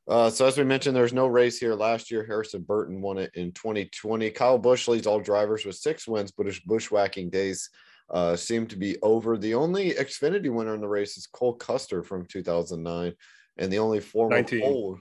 Uh, 0.07 0.29
so 0.29 0.45
as 0.45 0.57
we 0.57 0.63
mentioned, 0.63 0.95
there's 0.95 1.13
no 1.13 1.27
race 1.27 1.57
here 1.59 1.75
last 1.75 2.09
year. 2.09 2.25
Harrison 2.25 2.61
Burton 2.61 3.01
won 3.01 3.17
it 3.17 3.31
in 3.33 3.51
2020. 3.51 4.29
Kyle 4.31 4.57
Busch 4.57 4.87
leads 4.87 5.05
all 5.05 5.19
drivers 5.19 5.65
with 5.65 5.75
six 5.75 6.07
wins, 6.07 6.31
but 6.31 6.45
his 6.45 6.59
bushwhacking 6.61 7.29
days 7.29 7.69
uh, 8.09 8.35
seem 8.35 8.67
to 8.67 8.77
be 8.77 8.97
over. 9.01 9.37
The 9.37 9.53
only 9.53 9.91
Xfinity 9.91 10.49
winner 10.49 10.75
in 10.75 10.81
the 10.81 10.87
race 10.87 11.17
is 11.17 11.27
Cole 11.27 11.55
Custer 11.55 12.03
from 12.03 12.25
2009, 12.25 13.13
and 13.57 13.73
the 13.73 13.79
only 13.79 13.99
former 13.99 14.37
19. 14.37 14.61
pole, 14.61 14.99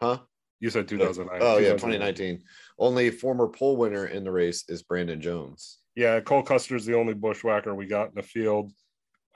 huh? 0.00 0.18
You 0.60 0.70
said 0.70 0.86
two 0.86 0.98
thousand 0.98 1.26
nine. 1.26 1.40
Oh 1.40 1.58
yeah, 1.58 1.70
2019. 1.70 2.40
Only 2.78 3.10
former 3.10 3.48
pole 3.48 3.76
winner 3.76 4.06
in 4.06 4.22
the 4.22 4.30
race 4.30 4.64
is 4.68 4.84
Brandon 4.84 5.20
Jones. 5.20 5.78
Yeah, 5.96 6.20
Cole 6.20 6.44
Custer's 6.44 6.86
the 6.86 6.96
only 6.96 7.14
bushwhacker 7.14 7.74
we 7.74 7.86
got 7.86 8.10
in 8.10 8.14
the 8.14 8.22
field. 8.22 8.70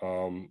Um, 0.01 0.51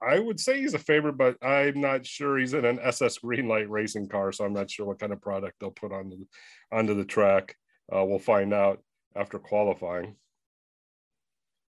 I 0.00 0.18
would 0.18 0.38
say 0.38 0.60
he's 0.60 0.74
a 0.74 0.78
favorite, 0.78 1.16
but 1.16 1.36
I'm 1.42 1.80
not 1.80 2.06
sure 2.06 2.38
he's 2.38 2.54
in 2.54 2.64
an 2.64 2.78
SS 2.80 3.18
Greenlight 3.18 3.66
racing 3.68 4.08
car, 4.08 4.30
so 4.32 4.44
I'm 4.44 4.52
not 4.52 4.70
sure 4.70 4.86
what 4.86 5.00
kind 5.00 5.12
of 5.12 5.20
product 5.20 5.56
they'll 5.60 5.70
put 5.70 5.92
on 5.92 6.08
the, 6.08 6.26
onto 6.70 6.94
the 6.94 7.04
track. 7.04 7.56
Uh, 7.94 8.04
we'll 8.04 8.18
find 8.18 8.54
out 8.54 8.80
after 9.16 9.38
qualifying. 9.38 10.14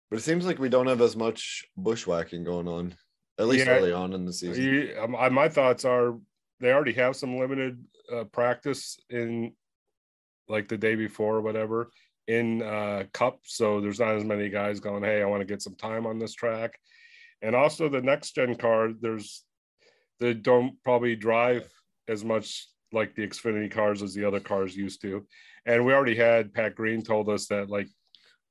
But 0.09 0.19
it 0.19 0.23
seems 0.23 0.45
like 0.45 0.59
we 0.59 0.69
don't 0.69 0.87
have 0.87 1.01
as 1.01 1.15
much 1.15 1.65
bushwhacking 1.77 2.43
going 2.43 2.67
on, 2.67 2.95
at 3.37 3.47
least 3.47 3.67
Yeah. 3.67 3.77
early 3.77 3.91
on 3.91 4.13
in 4.13 4.25
the 4.25 4.33
season. 4.33 4.63
You- 4.63 4.95
um, 4.99 5.15
I, 5.15 5.29
my 5.29 5.49
thoughts 5.49 5.85
are 5.85 6.17
they 6.59 6.71
already 6.71 6.93
have 6.93 7.15
some 7.15 7.37
limited 7.37 7.83
uh, 8.11 8.23
practice 8.25 8.97
in 9.09 9.53
like 10.47 10.67
the 10.67 10.77
day 10.77 10.95
before 10.95 11.37
or 11.37 11.41
whatever 11.41 11.91
in 12.27 12.61
uh, 12.61 13.03
Cup, 13.13 13.39
so 13.43 13.81
there's 13.81 13.99
not 13.99 14.15
as 14.15 14.23
many 14.23 14.49
guys 14.49 14.79
going, 14.79 15.03
"Hey, 15.03 15.21
I 15.21 15.25
want 15.25 15.41
to 15.41 15.45
get 15.45 15.61
some 15.61 15.75
time 15.75 16.05
on 16.07 16.17
this 16.17 16.33
track." 16.33 16.79
And 17.45 17.55
also 17.55 17.87
the 17.87 18.01
next 18.01 18.33
gen 18.33 18.55
car, 18.55 18.89
there's 18.99 19.43
they 20.19 20.33
don't 20.33 20.81
probably 20.83 21.15
drive 21.15 21.71
as 22.07 22.25
much 22.25 22.67
like 22.91 23.13
the 23.13 23.27
Xfinity 23.27 23.69
cars 23.69 24.01
as 24.01 24.15
the 24.15 24.25
other 24.25 24.39
cars 24.39 24.75
used 24.75 25.01
to. 25.01 25.27
And 25.67 25.85
we 25.85 25.93
already 25.93 26.15
had 26.15 26.53
Pat 26.53 26.73
Green 26.73 27.03
told 27.03 27.29
us 27.29 27.45
that 27.47 27.69
like 27.69 27.87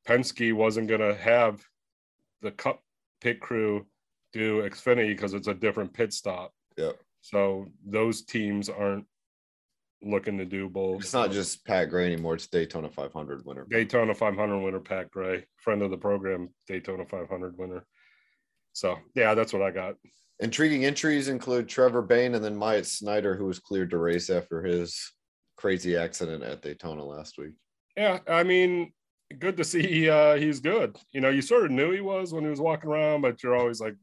Penske 0.06 0.52
wasn't 0.52 0.86
going 0.86 1.00
to 1.00 1.16
have 1.16 1.60
the 2.40 2.52
Cup 2.52 2.82
pit 3.20 3.40
crew 3.40 3.84
do 4.32 4.62
Xfinity 4.62 5.08
because 5.08 5.34
it's 5.34 5.48
a 5.48 5.54
different 5.54 5.92
pit 5.92 6.12
stop. 6.12 6.52
Yeah. 6.76 6.92
So 7.20 7.66
those 7.84 8.22
teams 8.22 8.68
aren't 8.68 9.06
looking 10.02 10.38
to 10.38 10.44
do 10.44 10.68
both. 10.68 11.00
It's 11.00 11.12
not 11.12 11.32
just 11.32 11.64
Pat 11.64 11.90
Gray 11.90 12.06
anymore. 12.06 12.34
It's 12.34 12.46
Daytona 12.46 12.90
500 12.90 13.44
winner. 13.44 13.66
Daytona 13.68 14.14
500 14.14 14.58
winner 14.60 14.78
Pat 14.78 15.10
Gray, 15.10 15.46
friend 15.56 15.82
of 15.82 15.90
the 15.90 15.96
program, 15.96 16.50
Daytona 16.68 17.04
500 17.04 17.58
winner. 17.58 17.84
So 18.74 18.98
yeah, 19.14 19.34
that's 19.34 19.52
what 19.52 19.62
I 19.62 19.70
got. 19.70 19.94
Intriguing 20.40 20.84
entries 20.84 21.28
include 21.28 21.68
Trevor 21.68 22.02
Bayne 22.02 22.34
and 22.34 22.44
then 22.44 22.56
Myatt 22.56 22.86
Snider, 22.86 23.34
who 23.34 23.46
was 23.46 23.60
cleared 23.60 23.90
to 23.90 23.98
race 23.98 24.28
after 24.28 24.62
his 24.62 25.12
crazy 25.56 25.96
accident 25.96 26.42
at 26.42 26.60
Daytona 26.60 27.04
last 27.04 27.38
week. 27.38 27.54
Yeah, 27.96 28.18
I 28.28 28.42
mean, 28.42 28.92
good 29.38 29.56
to 29.56 29.64
see 29.64 30.10
uh, 30.10 30.34
he's 30.34 30.60
good. 30.60 30.96
You 31.12 31.20
know, 31.20 31.30
you 31.30 31.40
sort 31.40 31.64
of 31.64 31.70
knew 31.70 31.92
he 31.92 32.00
was 32.00 32.34
when 32.34 32.44
he 32.44 32.50
was 32.50 32.60
walking 32.60 32.90
around, 32.90 33.22
but 33.22 33.42
you're 33.42 33.56
always 33.56 33.80
like 33.80 33.94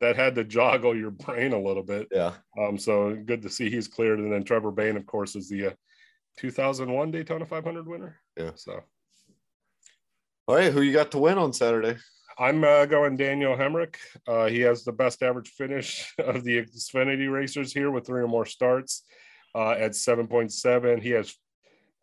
that 0.00 0.16
had 0.16 0.34
to 0.36 0.44
joggle 0.44 0.98
your 0.98 1.10
brain 1.10 1.52
a 1.52 1.60
little 1.60 1.82
bit. 1.82 2.08
Yeah. 2.12 2.34
Um, 2.60 2.78
so 2.78 3.16
good 3.24 3.42
to 3.42 3.50
see 3.50 3.70
he's 3.70 3.88
cleared. 3.88 4.18
And 4.18 4.32
then 4.32 4.44
Trevor 4.44 4.70
Bayne, 4.70 4.96
of 4.96 5.06
course, 5.06 5.34
is 5.34 5.48
the 5.48 5.68
uh, 5.68 5.72
2001 6.38 7.10
Daytona 7.10 7.46
500 7.46 7.88
winner. 7.88 8.16
Yeah. 8.36 8.52
So 8.54 8.80
All 10.46 10.54
right, 10.54 10.72
who 10.72 10.82
you 10.82 10.92
got 10.92 11.10
to 11.12 11.18
win 11.18 11.38
on 11.38 11.52
Saturday? 11.52 11.96
I'm 12.38 12.62
uh, 12.62 12.86
going 12.86 13.16
Daniel 13.16 13.56
Hemric. 13.56 13.96
Uh, 14.26 14.46
he 14.46 14.60
has 14.60 14.84
the 14.84 14.92
best 14.92 15.22
average 15.22 15.48
finish 15.50 16.14
of 16.18 16.44
the 16.44 16.62
Xfinity 16.62 17.30
racers 17.30 17.72
here 17.72 17.90
with 17.90 18.06
three 18.06 18.22
or 18.22 18.28
more 18.28 18.46
starts 18.46 19.02
uh, 19.54 19.72
at 19.72 19.92
7.7. 19.92 21.02
He 21.02 21.10
has 21.10 21.34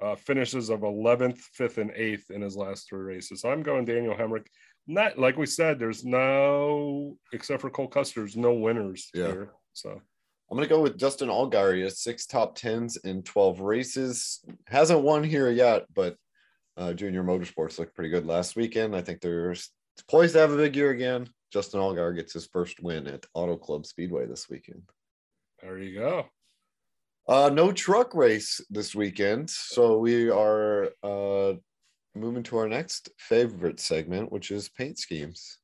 uh, 0.01 0.15
finishes 0.15 0.69
of 0.69 0.81
11th, 0.81 1.39
5th, 1.57 1.77
and 1.77 1.91
8th 1.91 2.31
in 2.31 2.41
his 2.41 2.57
last 2.57 2.89
three 2.89 2.99
races. 2.99 3.41
So 3.41 3.49
I'm 3.49 3.63
going 3.63 3.85
Daniel 3.85 4.13
Hemric. 4.13 4.47
Not 4.87 5.17
like 5.17 5.37
we 5.37 5.45
said, 5.45 5.79
there's 5.79 6.03
no, 6.03 7.17
except 7.31 7.61
for 7.61 7.69
Cole 7.69 7.87
Custer, 7.87 8.19
there's 8.19 8.35
no 8.35 8.53
winners 8.53 9.09
Yeah. 9.13 9.27
here. 9.27 9.53
So 9.73 9.89
I'm 9.89 10.57
gonna 10.57 10.67
go 10.67 10.81
with 10.81 10.99
Justin 10.99 11.29
Allgaier. 11.29 11.75
He 11.75 11.81
has 11.81 12.01
six 12.01 12.27
top 12.27 12.55
tens 12.55 12.97
in 12.97 13.23
12 13.23 13.61
races. 13.61 14.43
Hasn't 14.67 15.01
won 15.01 15.23
here 15.23 15.49
yet, 15.49 15.85
but 15.93 16.17
uh, 16.77 16.93
Junior 16.93 17.23
Motorsports 17.23 17.79
looked 17.79 17.95
pretty 17.95 18.09
good 18.09 18.27
last 18.27 18.55
weekend. 18.55 18.95
I 18.95 19.01
think 19.01 19.21
they're 19.21 19.55
poised 20.01 20.33
to 20.33 20.39
have 20.39 20.51
a 20.51 20.57
big 20.57 20.75
year 20.75 20.91
again. 20.91 21.29
Justin 21.51 21.79
Allgaier 21.79 22.15
gets 22.15 22.33
his 22.33 22.47
first 22.47 22.81
win 22.81 23.07
at 23.07 23.25
Auto 23.33 23.55
Club 23.55 23.85
Speedway 23.85 24.25
this 24.25 24.49
weekend. 24.49 24.81
there 25.61 25.77
you 25.77 25.97
go. 25.97 26.25
Uh, 27.27 27.49
no 27.51 27.71
truck 27.71 28.13
race 28.13 28.61
this 28.69 28.93
weekend, 28.93 29.49
so 29.49 29.97
we 29.97 30.29
are 30.29 30.89
uh, 31.01 31.53
moving 32.13 32.43
to 32.43 32.57
our 32.57 32.67
next 32.67 33.09
favorite 33.17 33.79
segment, 33.79 34.31
which 34.31 34.51
is 34.51 34.69
paint 34.69 34.99
schemes. 34.99 35.57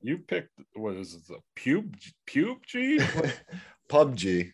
You 0.00 0.18
picked, 0.18 0.58
what 0.74 0.94
is 0.94 1.14
it, 1.14 1.26
the 1.26 1.38
pube, 1.58 1.94
pube 2.28 2.64
G? 2.66 3.00
PUBG. 3.90 4.52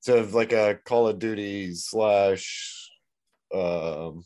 So 0.00 0.20
like 0.32 0.52
a 0.52 0.78
Call 0.84 1.08
of 1.08 1.18
Duty 1.18 1.74
slash 1.74 2.90
um 3.54 4.24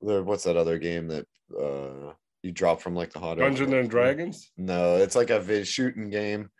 what's 0.00 0.44
that 0.44 0.56
other 0.56 0.78
game 0.78 1.06
that 1.08 1.26
uh 1.54 2.12
you 2.42 2.50
drop 2.52 2.80
from 2.80 2.94
like 2.94 3.12
the 3.12 3.18
hot 3.20 3.38
Dungeons 3.38 3.72
and 3.72 3.88
Dragons? 3.88 4.50
No, 4.56 4.96
it's 4.96 5.14
like 5.14 5.30
a 5.30 5.40
vid 5.40 5.66
shooting 5.66 6.10
game. 6.10 6.50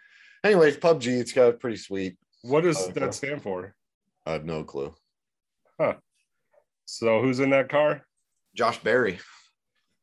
Anyways, 0.45 0.77
PUBG, 0.77 1.07
it's 1.21 1.33
got 1.33 1.61
pretty 1.61 1.77
sweet. 1.77 2.17
What 2.43 2.63
does 2.63 2.81
Okay. 2.89 3.01
that 3.01 3.15
stand 3.15 3.43
for? 3.43 3.75
I 4.27 4.33
have 4.33 4.45
no 4.45 4.65
clue. 4.65 4.95
Huh. 5.81 5.95
So 6.85 7.21
who's 7.21 7.41
in 7.41 7.51
that 7.51 7.69
car? 7.69 8.03
Josh 8.55 8.79
Berry. 8.83 9.19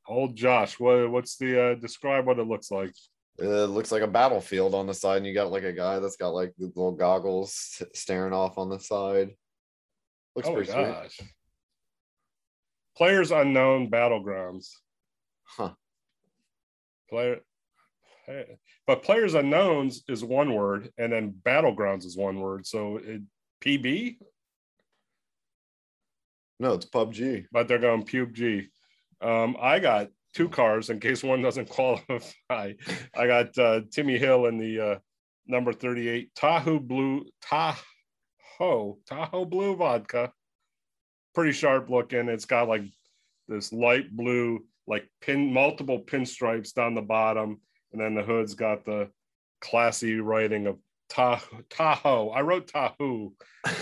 Old 0.08 0.36
Josh. 0.36 0.80
What 0.80 1.10
what's 1.12 1.38
the 1.38 1.62
uh 1.72 1.76
describe 1.76 2.26
what 2.26 2.40
it 2.40 2.48
looks 2.48 2.72
like? 2.72 2.92
It 3.38 3.46
looks 3.46 3.92
like 3.92 4.02
a 4.02 4.08
battlefield 4.08 4.76
on 4.76 4.86
the 4.88 4.94
side, 4.94 5.18
and 5.18 5.26
you 5.26 5.34
got 5.34 5.52
like 5.52 5.64
a 5.64 5.72
guy 5.72 6.00
that's 6.00 6.18
got 6.18 6.30
like 6.34 6.54
little 6.58 6.92
goggles 6.92 7.82
staring 7.94 8.34
off 8.34 8.58
on 8.58 8.70
the 8.70 8.80
side. 8.80 9.30
Looks 10.36 10.50
oh 10.50 10.54
pretty 10.56 10.72
sweet. 10.72 11.30
Players 13.00 13.32
unknown 13.32 13.90
battlegrounds. 13.90 14.68
Huh. 15.46 15.72
Player 17.10 17.40
but 18.86 19.04
players 19.04 19.34
unknowns 19.34 20.04
is 20.08 20.24
one 20.24 20.54
word 20.54 20.92
and 20.98 21.12
then 21.14 21.34
battlegrounds 21.44 22.06
is 22.06 22.18
one 22.18 22.40
word. 22.42 22.68
So 22.68 22.98
it 22.98 23.22
PB, 23.64 24.18
No, 26.60 26.74
it's 26.74 26.86
PUBG. 26.86 27.46
but 27.54 27.68
they're 27.68 27.80
going 27.80 28.04
PUBG. 28.06 28.68
Um, 29.22 29.56
I 29.62 29.80
got 29.80 30.10
two 30.36 30.50
cars 30.50 30.90
in 30.90 31.00
case 31.00 31.24
one 31.24 31.42
doesn't 31.42 31.70
qualify. 31.78 32.74
I 33.16 33.28
got 33.28 33.58
uh, 33.58 33.82
Timmy 33.92 34.18
Hill 34.18 34.46
in 34.48 34.58
the 34.58 34.80
uh, 34.80 34.96
number 35.48 35.72
38 35.72 36.36
Tahoe 36.36 36.80
Blue 36.80 37.26
Tahoe 37.42 38.98
Tahoe 39.08 39.46
Blue 39.46 39.76
vodka. 39.78 40.34
Pretty 41.40 41.54
sharp 41.54 41.90
looking. 41.90 42.28
It's 42.28 42.46
got 42.46 42.68
like 42.68 42.84
this 43.48 43.72
light 43.72 44.12
blue, 44.12 44.66
like 44.88 45.08
pin 45.22 45.54
multiple 45.54 46.00
pinstripes 46.00 46.74
down 46.74 46.96
the 46.96 47.02
bottom, 47.02 47.62
and 47.94 48.02
then 48.02 48.14
the 48.14 48.24
hood's 48.24 48.56
got 48.56 48.84
the 48.86 49.10
classy 49.62 50.20
writing 50.20 50.68
of 50.68 50.78
Tahoe. 51.10 52.30
I 52.30 52.42
wrote 52.42 52.68
Tahoe, 52.68 53.32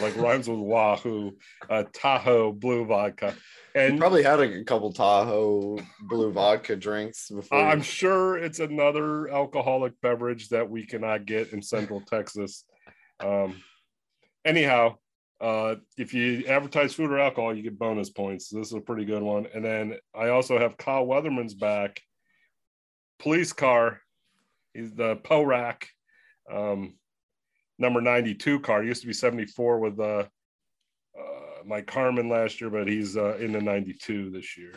like 0.01 0.15
rhymes 0.17 0.47
with 0.47 0.59
Wahoo. 0.59 1.31
Uh, 1.67 1.83
Tahoe 1.91 2.51
Blue 2.51 2.85
vodka, 2.85 3.35
You 3.73 3.81
and 3.81 3.99
probably 3.99 4.21
had 4.21 4.39
a 4.39 4.63
couple 4.63 4.93
Tahoe 4.93 5.79
blue 6.01 6.31
vodka 6.31 6.75
drinks 6.75 7.29
before. 7.29 7.59
I'm 7.59 7.81
sure 7.81 8.37
it's 8.37 8.59
another 8.59 9.29
alcoholic 9.29 9.99
beverage 10.01 10.49
that 10.49 10.69
we 10.69 10.85
cannot 10.85 11.25
get 11.25 11.53
in 11.53 11.61
Central 11.63 12.01
Texas. 12.01 12.63
Um, 13.19 13.61
anyhow, 14.45 14.97
uh, 15.39 15.75
if 15.97 16.13
you 16.13 16.45
advertise 16.47 16.93
food 16.93 17.11
or 17.11 17.19
alcohol, 17.19 17.55
you 17.55 17.63
get 17.63 17.77
bonus 17.77 18.09
points. 18.09 18.49
This 18.49 18.67
is 18.67 18.73
a 18.73 18.81
pretty 18.81 19.05
good 19.05 19.21
one. 19.21 19.47
And 19.53 19.63
then 19.63 19.95
I 20.15 20.29
also 20.29 20.57
have 20.57 20.77
Kyle 20.77 21.05
Weatherman's 21.05 21.53
back. 21.53 22.01
Police 23.19 23.53
car. 23.53 24.01
He's 24.73 24.93
the 24.93 25.17
PORAC 25.17 25.83
um, 26.51 26.95
number 27.77 28.01
92 28.01 28.59
car. 28.61 28.81
He 28.81 28.87
used 28.87 29.01
to 29.01 29.07
be 29.07 29.13
74 29.13 29.79
with 29.79 29.99
uh, 29.99 30.03
uh, 31.17 31.63
Mike 31.65 31.89
Harmon 31.89 32.29
last 32.29 32.59
year, 32.59 32.69
but 32.69 32.87
he's 32.87 33.17
uh, 33.17 33.37
in 33.37 33.51
the 33.51 33.61
92 33.61 34.31
this 34.31 34.57
year. 34.57 34.73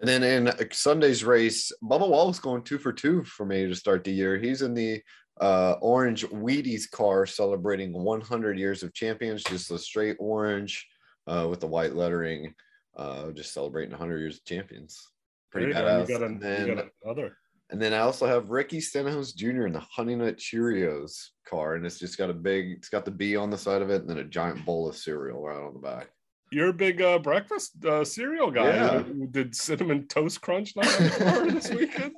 And 0.00 0.08
then 0.08 0.22
in 0.22 0.52
Sunday's 0.72 1.24
race, 1.24 1.72
Bubba 1.82 2.08
Wallace 2.08 2.38
going 2.38 2.62
two 2.62 2.78
for 2.78 2.92
two 2.92 3.24
for 3.24 3.46
me 3.46 3.66
to 3.66 3.74
start 3.74 4.04
the 4.04 4.12
year. 4.12 4.36
He's 4.36 4.62
in 4.62 4.74
the 4.74 5.00
uh, 5.40 5.76
orange 5.80 6.24
Wheaties 6.28 6.90
car 6.90 7.26
celebrating 7.26 7.92
100 7.92 8.58
years 8.58 8.82
of 8.82 8.94
champions, 8.94 9.42
just 9.44 9.70
a 9.70 9.78
straight 9.78 10.16
orange 10.18 10.86
uh, 11.26 11.46
with 11.48 11.60
the 11.60 11.66
white 11.66 11.94
lettering, 11.94 12.54
uh, 12.96 13.30
just 13.32 13.52
celebrating 13.52 13.90
100 13.90 14.18
years 14.18 14.36
of 14.38 14.44
champions. 14.44 15.08
Pretty 15.50 15.72
go. 15.72 15.80
badass. 15.80 16.08
You 16.08 16.18
got, 16.18 16.26
and, 16.26 16.40
then, 16.40 16.90
another. 17.04 17.36
and 17.70 17.80
then 17.80 17.92
I 17.92 17.98
also 17.98 18.26
have 18.26 18.50
Ricky 18.50 18.80
Stenhouse 18.80 19.32
Jr. 19.32 19.66
in 19.66 19.72
the 19.72 19.80
Honey 19.80 20.14
Nut 20.14 20.38
Cheerios 20.38 21.28
car, 21.46 21.74
and 21.74 21.84
it's 21.84 21.98
just 21.98 22.18
got 22.18 22.30
a 22.30 22.34
big, 22.34 22.70
it's 22.70 22.88
got 22.88 23.04
the 23.04 23.10
B 23.10 23.36
on 23.36 23.50
the 23.50 23.58
side 23.58 23.82
of 23.82 23.90
it, 23.90 24.00
and 24.00 24.10
then 24.10 24.18
a 24.18 24.24
giant 24.24 24.64
bowl 24.64 24.88
of 24.88 24.96
cereal 24.96 25.42
right 25.42 25.60
on 25.60 25.74
the 25.74 25.80
back. 25.80 26.08
You're 26.52 26.68
a 26.68 26.72
big 26.72 27.02
uh, 27.02 27.18
breakfast 27.18 27.84
uh, 27.84 28.04
cereal 28.04 28.50
guy. 28.50 28.66
Yeah. 28.66 29.02
Did 29.30 29.54
cinnamon 29.54 30.06
toast 30.06 30.40
crunch 30.40 30.76
not 30.76 30.86
on 30.86 31.48
the 31.48 31.52
this 31.54 31.70
weekend? 31.74 32.14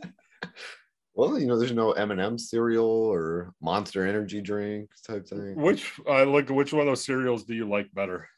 Well, 1.19 1.37
you 1.37 1.49
know, 1.49 1.59
there's 1.59 1.73
no 1.73 1.91
M&M 1.91 2.39
cereal 2.39 2.87
or 2.87 3.53
Monster 3.61 4.07
Energy 4.07 4.41
drink 4.41 4.89
type 5.05 5.27
thing. 5.27 5.57
Which 5.57 5.99
uh, 6.09 6.25
like 6.27 6.49
which 6.49 6.73
one 6.73 6.83
of 6.83 6.87
those 6.87 7.05
cereals 7.05 7.43
do 7.43 7.55
you 7.55 7.69
like 7.69 7.93
better? 7.93 8.29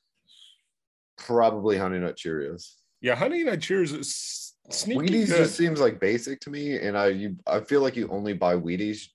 Probably 1.19 1.77
Honey 1.77 1.99
Nut 1.99 2.17
Cheerios. 2.17 2.77
Yeah, 3.03 3.17
Honey 3.17 3.45
Nut 3.45 3.59
Cheerios 3.59 3.95
is 3.99 4.55
sneaky 4.71 4.99
Wheaties 5.01 5.27
good. 5.27 5.37
just 5.37 5.57
seems 5.57 5.79
like 5.79 6.01
basic 6.01 6.41
to 6.41 6.51
me, 6.51 6.79
and 6.79 6.97
I 6.97 7.09
you 7.09 7.37
I 7.47 7.61
feel 7.61 7.83
like 7.83 7.97
you 7.97 8.09
only 8.09 8.33
buy 8.33 8.55
Wheaties 8.55 9.09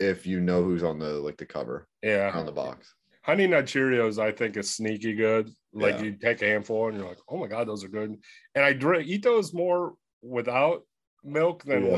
if 0.00 0.26
you 0.26 0.40
know 0.40 0.64
who's 0.64 0.82
on 0.82 0.98
the 0.98 1.10
like 1.10 1.36
the 1.36 1.46
cover 1.46 1.86
yeah, 2.02 2.32
on 2.34 2.44
the 2.44 2.50
box. 2.50 2.92
Honey 3.22 3.46
Nut 3.46 3.66
Cheerios 3.66 4.20
I 4.20 4.32
think 4.32 4.56
is 4.56 4.74
sneaky 4.74 5.14
good. 5.14 5.48
Like 5.72 5.98
Yeah. 5.98 6.02
you 6.02 6.12
take 6.14 6.42
a 6.42 6.46
handful 6.46 6.88
and 6.88 6.98
you're 6.98 7.06
like, 7.06 7.20
oh 7.28 7.36
my 7.36 7.46
god, 7.46 7.68
those 7.68 7.84
are 7.84 7.88
good. 7.88 8.16
And 8.56 8.64
I 8.64 8.72
drink 8.72 9.06
eat 9.06 9.22
those 9.22 9.54
more 9.54 9.94
without 10.22 10.82
milk 11.24 11.64
than 11.64 11.86
Yeah. 11.86 11.96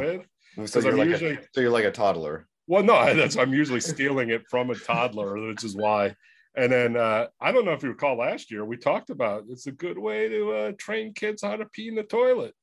with. 0.56 0.70
So 0.70 0.80
you're 0.80 0.92
I'm 0.92 0.98
like 0.98 1.08
usually 1.08 1.34
a, 1.34 1.42
so 1.52 1.60
you're 1.60 1.70
like 1.70 1.84
a 1.84 1.90
toddler. 1.90 2.46
Well, 2.66 2.82
no, 2.82 3.14
that's 3.16 3.36
I'm 3.36 3.52
usually 3.52 3.80
stealing 3.80 4.30
it 4.30 4.42
from 4.48 4.70
a 4.70 4.74
toddler, 4.74 5.34
which 5.48 5.64
is 5.64 5.76
why. 5.76 6.14
And 6.56 6.70
then 6.70 6.96
uh, 6.96 7.26
I 7.40 7.50
don't 7.50 7.64
know 7.64 7.72
if 7.72 7.82
you 7.82 7.88
recall 7.88 8.16
last 8.16 8.50
year 8.50 8.64
we 8.64 8.76
talked 8.76 9.10
about 9.10 9.44
it's 9.48 9.66
a 9.66 9.72
good 9.72 9.98
way 9.98 10.28
to 10.28 10.52
uh, 10.52 10.72
train 10.78 11.12
kids 11.12 11.42
how 11.42 11.56
to 11.56 11.66
pee 11.66 11.88
in 11.88 11.96
the 11.96 12.04
toilet. 12.04 12.54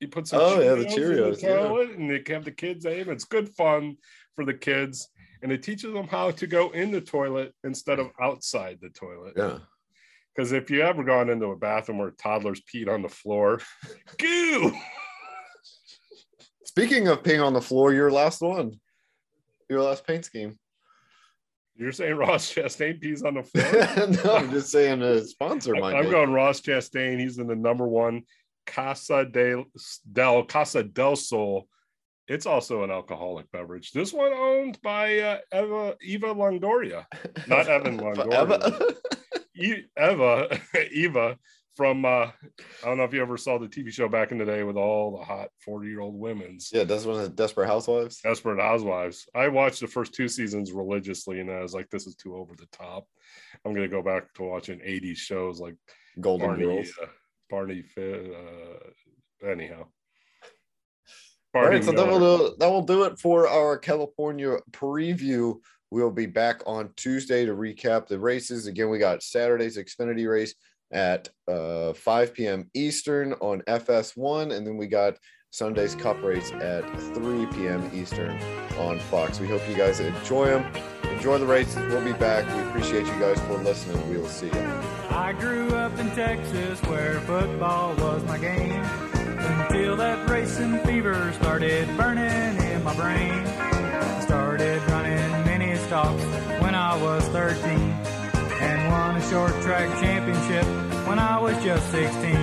You 0.00 0.08
put 0.08 0.26
some 0.26 0.40
Oh, 0.40 0.60
yeah, 0.60 0.74
the 0.74 0.86
in 0.86 0.92
Cheerios, 0.92 1.40
the 1.40 1.46
yeah. 1.46 1.56
toilet, 1.68 1.90
and 1.90 2.10
they 2.10 2.22
have 2.32 2.44
the 2.44 2.50
kids 2.50 2.84
aim. 2.84 3.08
It's 3.08 3.24
good 3.24 3.48
fun 3.54 3.96
for 4.34 4.44
the 4.44 4.52
kids, 4.52 5.08
and 5.42 5.50
it 5.52 5.62
teaches 5.62 5.92
them 5.94 6.08
how 6.08 6.32
to 6.32 6.46
go 6.46 6.70
in 6.70 6.90
the 6.90 7.00
toilet 7.00 7.54
instead 7.64 7.98
of 8.00 8.10
outside 8.20 8.78
the 8.82 8.90
toilet. 8.90 9.34
Yeah. 9.36 9.58
Because 10.34 10.52
if 10.52 10.70
you 10.70 10.82
ever 10.82 11.04
gone 11.04 11.30
into 11.30 11.46
a 11.46 11.56
bathroom 11.56 11.98
where 11.98 12.10
toddlers 12.10 12.62
peed 12.62 12.88
on 12.88 13.00
the 13.02 13.08
floor, 13.08 13.60
goo. 14.18 14.72
Speaking 16.72 17.08
of 17.08 17.22
peeing 17.22 17.44
on 17.44 17.52
the 17.52 17.60
floor, 17.60 17.92
your 17.92 18.10
last 18.10 18.40
one, 18.40 18.80
your 19.68 19.82
last 19.82 20.06
paint 20.06 20.24
scheme. 20.24 20.58
You're 21.76 21.92
saying 21.92 22.14
Ross 22.14 22.50
Chastain 22.50 22.98
pees 22.98 23.22
on 23.22 23.34
the 23.34 23.42
floor? 23.42 24.06
no, 24.24 24.36
I'm 24.36 24.50
just 24.50 24.72
saying 24.72 25.02
a 25.02 25.22
sponsor 25.22 25.74
might. 25.74 25.94
I'm 25.94 26.06
be. 26.06 26.10
going 26.10 26.32
Ross 26.32 26.62
Chastain. 26.62 27.20
He's 27.20 27.36
in 27.36 27.46
the 27.46 27.54
number 27.54 27.86
one 27.86 28.22
Casa 28.64 29.26
de, 29.26 29.66
del 30.10 30.44
Casa 30.44 30.82
del 30.82 31.14
Sol. 31.14 31.68
It's 32.26 32.46
also 32.46 32.84
an 32.84 32.90
alcoholic 32.90 33.52
beverage. 33.52 33.92
This 33.92 34.14
one 34.14 34.32
owned 34.32 34.80
by 34.80 35.18
uh, 35.18 35.38
Eva 35.52 35.96
Eva 36.00 36.34
Longoria, 36.34 37.04
not 37.48 37.68
Evan 37.68 37.98
Longoria. 37.98 38.94
Eva. 39.54 39.84
Eva 40.10 40.58
Eva 40.90 41.38
from 41.74 42.04
uh, 42.04 42.26
I 42.28 42.32
don't 42.84 42.98
know 42.98 43.04
if 43.04 43.14
you 43.14 43.22
ever 43.22 43.36
saw 43.36 43.58
the 43.58 43.66
TV 43.66 43.90
show 43.90 44.08
back 44.08 44.30
in 44.30 44.38
the 44.38 44.44
day 44.44 44.62
with 44.62 44.76
all 44.76 45.16
the 45.16 45.24
hot 45.24 45.48
40 45.64 45.88
year 45.88 46.00
old 46.00 46.18
women's 46.18 46.70
yeah, 46.72 46.84
that's 46.84 47.04
one 47.04 47.16
of 47.16 47.22
the 47.22 47.28
Desperate 47.30 47.66
Housewives. 47.66 48.20
Desperate 48.20 48.60
Housewives. 48.60 49.26
I 49.34 49.48
watched 49.48 49.80
the 49.80 49.86
first 49.86 50.14
two 50.14 50.28
seasons 50.28 50.72
religiously, 50.72 51.40
and 51.40 51.50
I 51.50 51.62
was 51.62 51.74
like, 51.74 51.88
"This 51.90 52.06
is 52.06 52.14
too 52.14 52.36
over 52.36 52.54
the 52.56 52.66
top." 52.72 53.06
I'm 53.64 53.74
gonna 53.74 53.88
go 53.88 54.02
back 54.02 54.32
to 54.34 54.42
watching 54.42 54.80
80s 54.80 55.16
shows 55.16 55.60
like 55.60 55.76
Golden 56.20 56.48
Barney, 56.48 56.64
Girls. 56.64 56.92
uh, 57.02 57.06
party 57.50 57.82
fit. 57.82 58.32
Uh, 58.34 59.46
anyhow. 59.48 59.86
All 61.54 61.66
right, 61.66 61.84
so 61.84 61.92
that 61.92 62.06
will, 62.06 62.38
do, 62.38 62.56
that 62.60 62.70
will 62.70 62.80
do 62.80 63.04
it 63.04 63.18
for 63.18 63.46
our 63.46 63.76
California 63.76 64.56
preview. 64.70 65.56
We'll 65.90 66.10
be 66.10 66.24
back 66.24 66.62
on 66.64 66.88
Tuesday 66.96 67.44
to 67.44 67.52
recap 67.52 68.06
the 68.06 68.18
races. 68.18 68.66
Again, 68.66 68.88
we 68.88 68.98
got 68.98 69.22
Saturday's 69.22 69.76
Xfinity 69.76 70.26
race 70.26 70.54
at 70.92 71.28
uh, 71.48 71.92
5 71.92 72.34
p.m. 72.34 72.70
Eastern 72.74 73.32
on 73.34 73.62
FS1, 73.62 74.54
and 74.54 74.66
then 74.66 74.76
we 74.76 74.86
got 74.86 75.16
Sunday's 75.50 75.94
Cup 75.94 76.22
race 76.22 76.50
at 76.52 76.82
3 77.14 77.46
p.m. 77.46 77.90
Eastern 77.92 78.30
on 78.78 78.98
Fox. 78.98 79.38
We 79.38 79.46
hope 79.46 79.60
you 79.68 79.76
guys 79.76 80.00
enjoy 80.00 80.46
them. 80.46 80.64
Enjoy 81.12 81.38
the 81.38 81.46
races. 81.46 81.76
We'll 81.76 82.04
be 82.04 82.14
back. 82.14 82.46
We 82.56 82.68
appreciate 82.70 83.06
you 83.06 83.20
guys 83.20 83.38
for 83.40 83.58
listening. 83.58 84.08
We 84.10 84.16
will 84.16 84.28
see 84.28 84.46
you. 84.46 84.82
I 85.10 85.34
grew 85.38 85.68
up 85.74 85.96
in 85.98 86.10
Texas 86.12 86.80
where 86.84 87.20
football 87.20 87.94
was 87.96 88.24
my 88.24 88.38
game 88.38 88.82
until 89.12 89.94
that 89.96 90.28
racing 90.28 90.78
fever 90.80 91.32
started 91.34 91.86
burning 91.98 92.56
in 92.66 92.82
my 92.82 92.96
brain. 92.96 93.46
Started 94.22 94.82
running 94.90 95.44
mini 95.44 95.76
stocks 95.76 96.22
when 96.62 96.74
I 96.74 97.00
was 97.02 97.22
13 97.28 97.66
and 98.62 98.90
won 98.90 99.16
a 99.16 99.30
short 99.30 99.52
track 99.62 99.88
championship 100.00 100.64
when 101.12 101.18
I 101.18 101.38
was 101.38 101.62
just 101.62 101.90
16. 101.90 102.34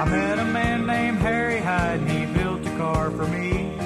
I 0.00 0.04
met 0.06 0.40
a 0.40 0.44
man 0.44 0.86
named 0.86 1.18
Harry 1.18 1.60
Hyde 1.60 2.00
and 2.00 2.10
he 2.10 2.26
built 2.36 2.66
a 2.66 2.76
car 2.76 3.12
for 3.12 3.28
me. 3.28 3.78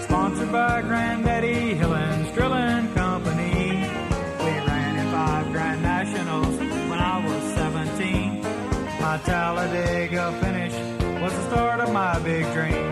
Sponsored 0.00 0.50
by 0.50 0.82
Granddaddy 0.82 1.74
Hill 1.74 1.94
and 1.94 2.34
Drilling 2.34 2.92
Company. 2.94 3.86
We 4.44 4.52
ran 4.68 4.98
in 4.98 5.12
five 5.12 5.52
Grand 5.52 5.82
Nationals 5.82 6.58
when 6.90 6.98
I 7.14 7.24
was 7.24 7.42
17. 7.54 8.42
My 9.00 9.20
Talladega 9.24 10.32
finish 10.42 10.74
was 11.22 11.32
the 11.32 11.50
start 11.50 11.78
of 11.78 11.92
my 11.92 12.18
big 12.18 12.52
dream. 12.52 12.91